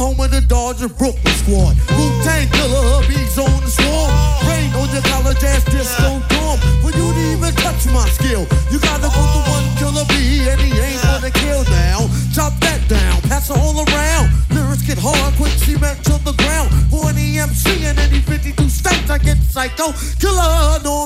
home 0.00 0.18
of 0.18 0.30
the 0.30 0.40
Dodger 0.40 0.88
Brooklyn 0.88 1.34
squad. 1.44 1.76
Wu 1.92 2.04
Tang 2.24 2.48
killer, 2.48 2.80
hubby's 2.88 3.36
on 3.36 3.60
the 3.60 3.68
swarm. 3.68 4.08
Rain 4.48 4.72
on 4.80 4.88
your 4.96 5.04
college 5.04 5.44
ass 5.44 5.60
disco 5.68 6.24
dorm. 6.32 6.56
For 6.80 6.88
you 6.88 7.04
to 7.12 7.22
even 7.36 7.52
touch 7.60 7.84
my 7.92 8.08
skill, 8.08 8.48
you 8.72 8.80
gotta 8.80 9.12
go 9.12 9.20
to 9.20 9.40
one 9.52 9.68
killer 9.76 10.08
B, 10.08 10.48
and 10.48 10.56
he 10.56 10.72
ain't 10.72 11.02
gonna 11.04 11.30
kill 11.30 11.68
now. 11.68 12.08
Chop 12.32 12.56
that 12.64 12.80
down, 12.88 13.20
pass 13.28 13.52
it 13.52 13.58
all 13.60 13.76
around. 13.76 14.32
Lyrics 14.48 14.88
get 14.88 14.96
hard, 14.96 15.36
quick 15.36 15.52
cement 15.60 16.00
to 16.08 16.16
the 16.24 16.32
ground. 16.32 16.72
For 16.88 17.10
an 17.12 17.20
in 17.20 17.98
any 17.98 18.20
52 18.20 18.68
states, 18.68 19.10
I 19.10 19.18
get 19.18 19.36
psycho. 19.52 19.92
Killer 20.20 20.80
Norman 20.84 20.99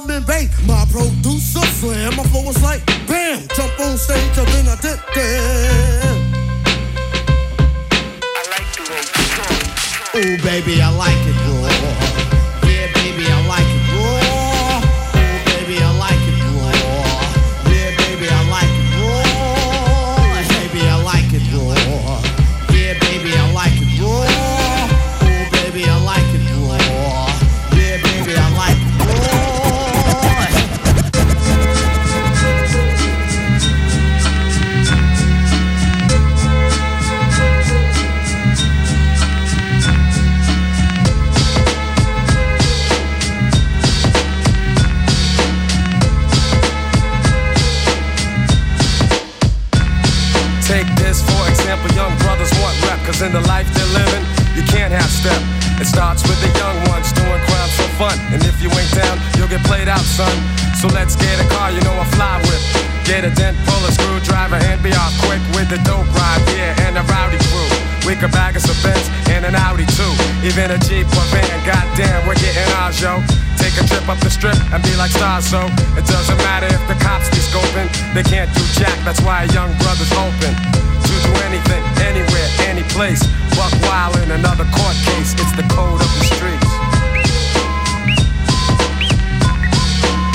Even 70.45 70.69
a 70.71 70.77
Jeep 70.77 71.09
or 71.09 71.25
van, 71.33 71.49
goddamn, 71.65 72.29
we're 72.29 72.37
getting 72.37 72.69
ours, 72.77 73.01
yo. 73.01 73.17
Take 73.57 73.81
a 73.81 73.85
trip 73.89 74.05
up 74.13 74.21
the 74.21 74.29
strip 74.29 74.53
and 74.77 74.85
be 74.85 74.93
like 75.01 75.09
stars, 75.09 75.49
so 75.49 75.65
it 75.97 76.05
doesn't 76.05 76.37
matter 76.45 76.69
if 76.69 76.85
the 76.85 76.93
cops 77.01 77.33
be 77.33 77.41
scoping. 77.41 77.89
They 78.13 78.21
can't 78.23 78.53
do 78.53 78.61
jack, 78.77 78.93
that's 79.09 79.25
why 79.25 79.45
a 79.45 79.53
young 79.57 79.73
brother's 79.81 80.13
open. 80.13 80.53
To 80.53 81.15
do 81.25 81.33
anything, 81.49 81.81
anywhere, 82.05 82.49
any 82.69 82.85
place. 82.93 83.25
Buck 83.57 83.73
wild 83.89 84.21
in 84.21 84.37
another 84.37 84.69
court 84.77 84.93
case, 85.09 85.33
it's 85.33 85.57
the 85.57 85.65
code 85.73 86.05
of 86.05 86.11
the 86.13 86.25
streets. 86.29 86.73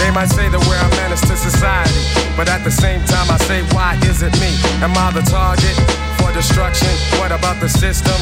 They 0.01 0.09
might 0.09 0.33
say 0.33 0.49
that 0.49 0.61
we're 0.65 0.81
a 0.81 0.89
menace 1.05 1.21
to 1.29 1.37
society, 1.37 2.01
but 2.33 2.49
at 2.49 2.65
the 2.65 2.73
same 2.73 3.05
time 3.05 3.29
I 3.29 3.37
say, 3.45 3.61
why 3.77 3.93
is 4.09 4.25
it 4.25 4.33
me? 4.41 4.57
Am 4.81 4.89
I 4.97 5.13
the 5.13 5.21
target 5.21 5.77
for 6.17 6.33
destruction? 6.33 6.89
What 7.21 7.29
about 7.29 7.61
the 7.61 7.69
system 7.69 8.17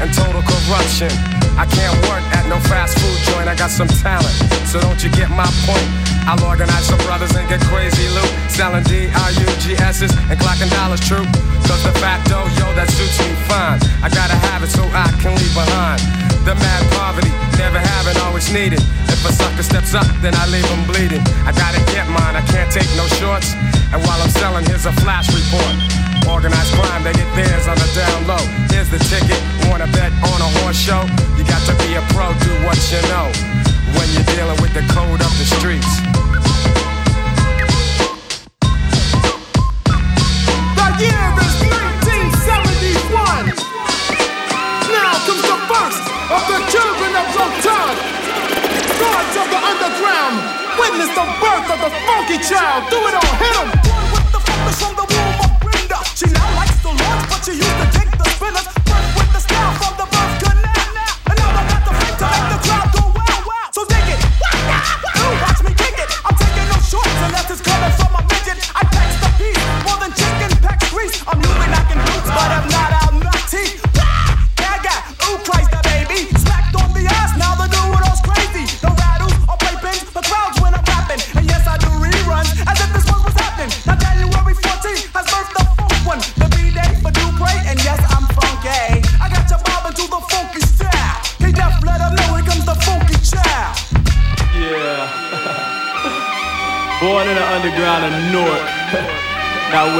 and 0.00 0.12
total 0.14 0.42
corruption? 0.42 1.10
I 1.58 1.66
can't 1.66 1.94
work 2.06 2.22
at 2.38 2.46
no 2.46 2.58
fast 2.70 2.98
food 2.98 3.18
joint, 3.26 3.48
I 3.48 3.54
got 3.54 3.70
some 3.70 3.88
talent, 3.88 4.36
so 4.70 4.78
don't 4.80 5.02
you 5.02 5.10
get 5.10 5.28
my 5.30 5.48
point? 5.66 5.88
I'll 6.28 6.38
organize 6.44 6.86
some 6.86 7.00
brothers 7.08 7.34
and 7.34 7.48
get 7.48 7.58
crazy 7.72 8.06
loot, 8.14 8.30
selling 8.52 8.84
D-R-U-G-S's 8.84 10.12
and 10.30 10.36
clocking 10.38 10.70
dollars 10.70 11.00
true. 11.00 11.24
Cause 11.66 11.82
the 11.82 11.92
facto, 11.98 12.46
yo, 12.60 12.68
that 12.76 12.86
suits 12.92 13.18
me 13.18 13.32
fine. 13.48 13.80
I 14.04 14.12
gotta 14.12 14.36
have 14.36 14.62
it 14.62 14.70
so 14.70 14.84
I 14.92 15.08
can 15.18 15.34
leave 15.34 15.54
behind. 15.56 15.98
The 16.44 16.54
mad 16.54 16.84
poverty, 16.94 17.32
never 17.56 17.80
having, 17.80 18.16
always 18.22 18.52
needed. 18.52 18.80
If 19.08 19.24
a 19.24 19.32
sucker 19.32 19.64
steps 19.64 19.94
up, 19.94 20.06
then 20.20 20.36
I 20.36 20.46
leave 20.52 20.68
him 20.68 20.86
bleeding. 20.86 21.24
I 21.48 21.52
gotta 21.56 21.80
get 21.90 22.06
mine, 22.12 22.36
I 22.36 22.44
can't 22.46 22.70
take 22.70 22.88
no 22.94 23.08
shorts. 23.18 23.56
And 23.90 23.98
while 24.04 24.20
I'm 24.20 24.30
selling, 24.30 24.64
here's 24.64 24.86
a 24.86 24.92
flash 25.00 25.32
report. 25.32 26.07
Organized 26.26 26.72
crime, 26.74 27.02
they 27.04 27.12
get 27.12 27.28
theirs 27.36 27.68
on 27.68 27.76
the 27.76 27.88
down 27.94 28.26
low. 28.26 28.42
Here's 28.72 28.90
the 28.90 28.98
ticket, 29.12 29.38
wanna 29.70 29.86
bet 29.92 30.12
on 30.32 30.40
a 30.40 30.50
horse 30.60 30.78
show? 30.78 31.04
You 31.36 31.44
got 31.44 31.62
to 31.66 31.74
be 31.84 31.94
a 31.94 32.02
pro, 32.14 32.32
do 32.42 32.52
what 32.66 32.78
you 32.90 33.00
know. 33.12 33.30
When 33.96 34.08
you're 34.12 34.26
dealing 34.34 34.58
with 34.60 34.72
the 34.74 34.82
code 34.92 35.20
of 35.20 35.32
the 35.38 35.46
streets. 35.56 35.92
The 40.78 40.88
year 41.00 41.26
is 41.40 41.56
1971. 41.64 43.54
Now 44.92 45.12
comes 45.24 45.44
the 45.48 45.58
first 45.70 46.04
of 46.36 46.42
the 46.52 46.58
children 46.72 47.12
of 47.16 47.26
Rotan. 47.32 47.94
Gods 49.00 49.34
of 49.40 49.46
the 49.48 49.60
underground. 49.70 50.36
Witness 50.78 51.10
the 51.16 51.26
birth 51.40 51.68
of 51.72 51.78
the 51.80 51.92
funky 52.06 52.38
child. 52.44 52.84
Do 52.90 52.98
it 53.08 53.14
all, 53.14 53.34
hit 53.40 53.56
'em. 53.56 53.68
She 57.48 57.54
used 57.54 57.92
to 57.92 57.97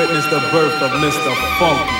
witness 0.09 0.25
the 0.27 0.41
birth 0.51 0.81
of 0.81 0.91
Mr. 0.93 1.35
Funky. 1.59 1.98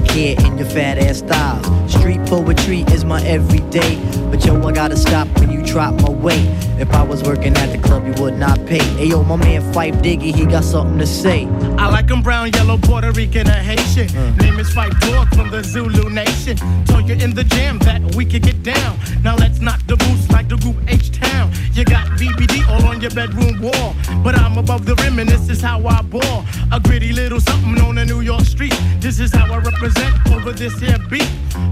Black 0.00 0.12
hair 0.12 0.34
and 0.38 0.58
your 0.58 0.68
fat 0.68 0.98
ass 0.98 1.18
styles. 1.18 1.92
Street 1.92 2.20
poetry 2.26 2.82
is 2.92 3.04
my 3.04 3.22
everyday. 3.22 3.96
But 4.30 4.44
yo, 4.44 4.60
I 4.62 4.72
gotta 4.72 4.96
stop 4.96 5.28
when 5.38 5.50
you 5.50 5.62
drop 5.62 5.94
my 6.00 6.08
weight. 6.08 6.46
If 6.78 6.90
I 6.92 7.02
was 7.02 7.22
working 7.22 7.54
at 7.56 7.70
the 7.70 7.78
club, 7.78 8.06
you 8.06 8.22
would 8.22 8.38
not 8.38 8.64
pay. 8.66 8.82
Hey 8.96 9.06
yo, 9.06 9.22
my 9.24 9.36
man 9.36 9.60
Phife 9.74 10.00
Diggy, 10.02 10.34
he 10.34 10.46
got 10.46 10.64
something 10.64 10.98
to 10.98 11.06
say. 11.06 11.46
I 11.76 11.88
like 11.88 12.06
them 12.06 12.22
brown, 12.22 12.50
yellow, 12.52 12.78
Puerto 12.78 13.12
Rican, 13.12 13.48
or 13.48 13.52
Haitian. 13.52 14.16
Uh. 14.16 14.34
Name 14.36 14.58
is 14.58 14.70
Phife 14.70 14.98
Dawg 15.00 15.28
from 15.34 15.50
the 15.50 15.62
Zulu 15.62 16.08
Nation. 16.08 16.56
Told 16.86 17.06
you 17.06 17.16
in 17.16 17.34
the 17.34 17.44
jam 17.44 17.78
that 17.80 18.14
we 18.14 18.24
could 18.24 18.42
get 18.42 18.62
down. 18.62 18.98
Now 19.22 19.36
let's 19.36 19.60
knock 19.60 19.80
the 19.86 19.96
boots 19.96 20.30
like 20.30 20.48
the 20.48 20.56
group 20.56 20.76
H 20.88 21.10
Town. 21.12 21.52
You 21.80 21.86
got 21.86 22.06
BBD 22.08 22.68
all 22.68 22.84
on 22.88 23.00
your 23.00 23.10
bedroom 23.12 23.58
wall. 23.58 23.94
But 24.22 24.38
I'm 24.38 24.58
above 24.58 24.84
the 24.84 24.94
rim 24.96 25.18
and 25.18 25.26
this 25.26 25.48
is 25.48 25.62
how 25.62 25.82
I 25.86 26.02
ball. 26.02 26.44
A 26.70 26.78
gritty 26.78 27.10
little 27.10 27.40
something 27.40 27.80
on 27.80 27.94
the 27.94 28.04
New 28.04 28.20
York 28.20 28.42
street. 28.42 28.78
This 28.98 29.18
is 29.18 29.32
how 29.32 29.50
I 29.50 29.56
represent 29.56 30.14
over 30.30 30.52
this 30.52 30.78
here 30.78 30.98
beat. 31.08 31.26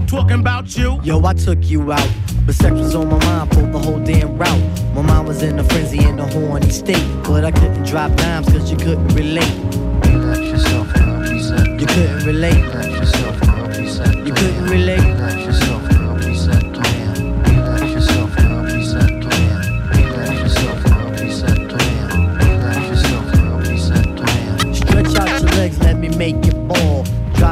Talking 0.07 0.39
about 0.39 0.75
you. 0.75 0.99
Yo, 1.03 1.23
I 1.23 1.35
took 1.35 1.63
you 1.69 1.91
out. 1.91 2.09
But 2.47 2.55
sex 2.55 2.71
was 2.71 2.95
on 2.95 3.07
my 3.07 3.23
mind 3.23 3.53
for 3.53 3.61
the 3.67 3.77
whole 3.77 3.99
damn 3.99 4.35
route. 4.35 4.95
My 4.95 5.03
mind 5.03 5.27
was 5.27 5.43
in 5.43 5.59
a 5.59 5.63
frenzy 5.63 5.99
in 6.03 6.17
a 6.17 6.25
horny 6.25 6.71
state. 6.71 7.05
But 7.23 7.45
I 7.45 7.51
couldn't 7.51 7.83
drop 7.83 8.11
dimes 8.15 8.49
cause 8.49 8.71
you 8.71 8.77
couldn't 8.77 9.09
relate. 9.09 9.45
You 11.79 11.85
couldn't 11.85 12.25
relate. 12.25 12.57
You 14.25 14.33
couldn't 14.33 14.69
relate. 14.71 15.78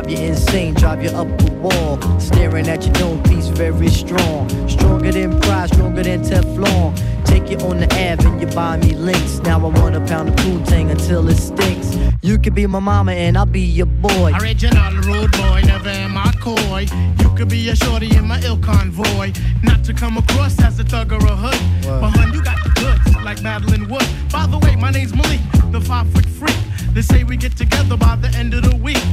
Drive 0.08 0.20
you 0.22 0.28
insane, 0.28 0.74
drive 0.74 1.04
you 1.04 1.10
up 1.10 1.28
the 1.38 1.52
wall. 1.56 2.00
Staring 2.18 2.70
at 2.70 2.86
your 2.86 2.94
dome 2.94 3.22
piece, 3.24 3.48
very 3.48 3.90
strong. 3.90 4.48
Stronger 4.70 5.12
than 5.12 5.38
pride, 5.42 5.68
stronger 5.68 6.02
than 6.02 6.22
Teflon. 6.22 6.96
Take 7.26 7.50
you 7.50 7.58
on 7.58 7.80
the 7.80 7.88
Ave 7.88 8.26
and 8.26 8.40
you 8.40 8.48
buy 8.56 8.78
me 8.78 8.96
links. 8.96 9.40
Now 9.40 9.58
I 9.58 9.68
want 9.68 9.96
a 9.96 10.00
pound 10.06 10.30
of 10.30 10.36
Poontang 10.36 10.92
until 10.92 11.28
it 11.28 11.36
stinks. 11.36 11.98
You 12.22 12.40
could 12.40 12.56
be 12.56 12.66
my 12.68 12.80
mama 12.80 13.12
and 13.12 13.38
I'll 13.38 13.46
be 13.46 13.60
your 13.60 13.86
boy. 13.86 14.32
Original 14.40 14.94
rude 15.02 15.30
boy, 15.34 15.64
never 15.66 15.90
am 15.90 16.18
I 16.18 16.32
coy. 16.40 16.86
You 17.20 17.30
could 17.36 17.50
be 17.50 17.68
a 17.68 17.76
shorty 17.76 18.16
in 18.16 18.28
my 18.28 18.40
ill 18.44 18.60
convoy. 18.60 19.34
Not 19.62 19.84
to 19.84 19.94
come 19.94 20.16
across 20.16 20.58
as 20.62 20.80
a 20.80 20.86
thug 20.86 21.12
or 21.12 21.18
a 21.18 21.36
hood. 21.36 21.60
But 21.84 22.12
hun, 22.12 22.34
you 22.34 22.42
got 22.42 22.64
the 22.64 22.70
goods, 22.80 23.26
like 23.26 23.42
Madeline 23.42 23.90
Wood. 23.90 24.08
By 24.32 24.48
the 24.48 24.58
way, 24.60 24.78
my 24.78 24.90
name's 24.90 25.14
Malik, 25.14 25.42
the 25.74 25.82
five 25.82 26.10
foot 26.14 26.26
freak. 26.26 26.56
They 26.94 27.02
say 27.02 27.26
we 27.26 27.36
get 27.36 27.58
together 27.58 27.98
by 27.98 28.16
the 28.16 28.30
end 28.30 28.54
of 28.54 28.64
the 28.64 28.76
week. 28.78 29.04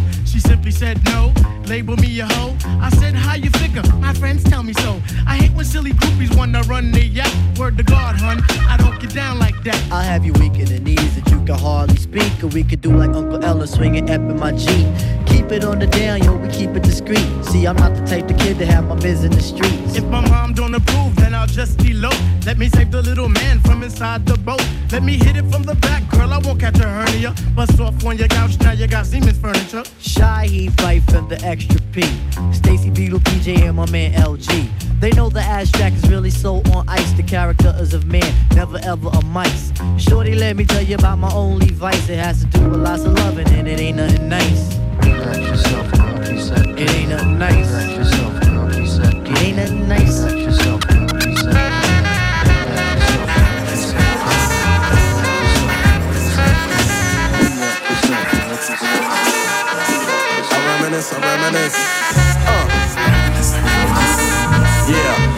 Simply 0.46 0.70
said 0.70 1.02
no, 1.06 1.32
label 1.66 1.96
me 1.96 2.20
a 2.20 2.26
hoe. 2.26 2.56
I 2.80 2.90
said, 2.90 3.14
how 3.14 3.34
you 3.34 3.50
figure? 3.50 3.82
My 3.98 4.12
friends 4.14 4.44
tell 4.44 4.62
me 4.62 4.72
so. 4.74 5.00
I 5.26 5.36
hate 5.36 5.52
when 5.52 5.64
silly 5.64 5.92
groupies 5.92 6.36
wanna 6.36 6.62
run 6.62 6.90
their 6.92 7.04
yap. 7.04 7.32
Word 7.58 7.76
to 7.78 7.82
God, 7.82 8.16
hun, 8.16 8.42
I 8.68 8.76
don't 8.76 8.98
get 9.00 9.14
down 9.14 9.38
like 9.38 9.62
that. 9.64 9.80
I'll 9.92 10.02
have 10.02 10.24
you 10.24 10.32
weak 10.34 10.58
in 10.58 10.66
the 10.66 10.80
knees 10.80 11.14
that 11.16 11.30
you 11.30 11.44
can 11.44 11.58
hardly 11.58 11.96
speak. 11.96 12.32
Or 12.42 12.48
we 12.48 12.62
could 12.64 12.80
do 12.80 12.96
like 12.96 13.10
Uncle 13.10 13.42
Ella 13.44 13.66
swinging 13.66 14.10
up 14.10 14.20
in 14.20 14.38
my 14.38 14.52
Jeep. 14.52 14.86
Keep 15.26 15.52
it 15.52 15.64
on 15.64 15.78
the 15.78 15.86
down, 15.86 16.22
yo, 16.22 16.36
we 16.36 16.48
keep 16.48 16.70
it 16.70 16.82
discreet. 16.82 17.26
See, 17.44 17.66
I'm 17.66 17.76
not 17.76 17.94
the 17.94 18.04
type 18.06 18.30
of 18.30 18.38
kid 18.38 18.58
to 18.58 18.66
have 18.66 18.86
my 18.88 18.96
biz 18.96 19.24
in 19.24 19.32
the 19.32 19.42
streets. 19.42 19.96
If 19.96 20.04
my 20.04 20.26
mom 20.28 20.54
don't 20.54 20.74
approve, 20.74 21.16
then 21.16 21.34
I'll 21.34 21.46
just 21.46 21.80
elope. 21.84 22.14
Let 22.46 22.58
me 22.58 22.68
save 22.68 22.90
the 22.90 23.02
little 23.02 23.28
man 23.28 23.60
from 23.60 23.82
inside 23.82 24.26
the 24.26 24.36
boat. 24.38 24.64
Let 24.92 25.02
me 25.02 25.14
hit 25.14 25.36
it 25.36 25.46
from 25.50 25.62
the 25.62 25.74
back, 25.74 26.08
girl. 26.10 26.32
I 26.32 26.38
won't 26.38 26.60
catch 26.60 26.78
a 26.78 26.88
hernia. 26.88 27.34
Bust 27.54 27.80
off 27.80 28.04
on 28.04 28.16
your 28.16 28.28
couch, 28.28 28.58
now 28.60 28.72
you 28.72 28.86
got 28.86 29.06
Siemens 29.06 29.38
furniture. 29.38 29.82
Shy, 30.34 30.46
he 30.46 30.68
fight 30.68 31.12
and 31.12 31.28
the 31.28 31.40
extra 31.44 31.80
P. 31.92 32.02
Stacy 32.52 32.90
Beetle, 32.90 33.20
PJ, 33.20 33.62
and 33.62 33.76
my 33.76 33.88
man 33.90 34.12
LG. 34.14 35.00
They 35.00 35.10
know 35.10 35.28
the 35.28 35.40
ass 35.40 35.70
jack 35.72 35.92
is 35.92 36.08
really 36.08 36.30
so 36.30 36.56
on 36.72 36.88
ice. 36.88 37.12
The 37.12 37.22
character 37.22 37.74
is 37.78 37.94
of 37.94 38.06
man, 38.06 38.34
never 38.54 38.78
ever 38.78 39.08
a 39.08 39.24
mice. 39.26 39.72
Shorty, 39.96 40.34
let 40.34 40.56
me 40.56 40.64
tell 40.64 40.82
you 40.82 40.96
about 40.96 41.18
my 41.18 41.32
only 41.32 41.70
vice. 41.70 42.08
It 42.08 42.18
has 42.18 42.40
to 42.40 42.46
do 42.46 42.68
with 42.68 42.80
lots 42.80 43.04
of 43.04 43.12
loving, 43.12 43.48
and 43.48 43.68
it 43.68 43.80
ain't 43.80 43.96
nothing 43.96 44.28
nice. 44.28 44.74
It 46.76 46.90
ain't 46.90 47.10
nothing 47.10 47.38
nice. 47.38 47.70
It 49.30 49.42
ain't 49.42 49.56
nothing 49.56 49.88
nice. 49.88 50.20
I 50.24 50.83
reminisce, 60.94 61.12
I 61.12 61.18
reminisce. 61.18 61.74
Uh. 62.46 62.68
Yeah. 64.86 65.34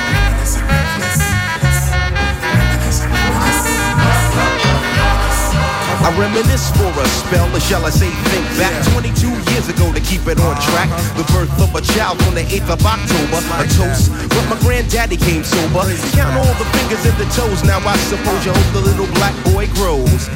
I 6.05 6.13
reminisce 6.19 6.71
for 6.77 6.93
a 7.01 7.09
spell, 7.09 7.49
or 7.57 7.61
shall 7.61 7.85
I 7.85 7.91
say 7.91 8.11
think 8.31 8.47
back 8.59 8.75
22 8.93 9.29
years 9.53 9.69
ago 9.69 9.93
to 9.93 10.01
keep 10.01 10.27
it 10.29 10.39
on 10.39 10.55
track. 10.61 10.91
The 11.17 11.25
birth 11.33 11.51
of 11.61 11.75
a 11.75 11.81
child 11.81 12.21
on 12.29 12.35
the 12.35 12.43
8th 12.43 12.77
of 12.77 12.85
October, 12.85 13.41
a 13.57 13.67
toast. 13.75 14.13
But 14.29 14.45
my 14.51 14.61
granddaddy 14.61 15.17
came 15.17 15.43
sober. 15.43 15.89
Count 16.13 16.37
all 16.37 16.55
the 16.61 16.69
fingers 16.77 17.05
and 17.07 17.17
the 17.17 17.27
toes. 17.33 17.65
Now 17.65 17.81
I 17.81 17.97
suppose 18.13 18.45
you 18.45 18.53
hope 18.53 18.73
the 18.73 18.85
little 18.85 19.09
black 19.17 19.35
boy 19.45 19.67
grows. 19.75 20.29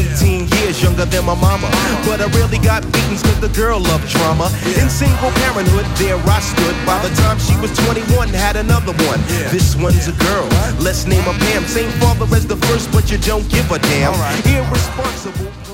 18 0.00 0.48
years 0.56 0.82
younger 0.82 1.04
than 1.04 1.24
my 1.24 1.34
mama. 1.34 1.68
But 2.06 2.20
I 2.20 2.28
really 2.38 2.58
got 2.58 2.82
beatings 2.92 3.22
cause 3.22 3.40
the 3.40 3.52
girl 3.52 3.80
loved 3.80 4.08
drama. 4.08 4.48
In 4.80 4.88
single 4.88 5.30
parenthood, 5.44 5.86
there 6.00 6.16
I 6.16 6.40
stood. 6.40 6.76
By 6.86 6.98
the 7.04 7.12
time 7.20 7.38
she 7.38 7.56
was 7.60 7.72
21, 7.86 8.28
had 8.28 8.56
another 8.56 8.92
one. 9.10 9.20
This 9.52 9.76
one's 9.76 10.08
a 10.08 10.12
girl. 10.12 10.46
Let's 10.80 11.06
name 11.06 11.22
her 11.22 11.36
Pam. 11.44 11.64
Same 11.66 11.90
father 12.00 12.24
as 12.34 12.46
the 12.46 12.56
first, 12.68 12.90
but 12.92 13.10
you 13.10 13.18
don't 13.18 13.48
give 13.48 13.70
a 13.70 13.78
damn. 13.78 14.14
Irresponsible. 14.44 15.69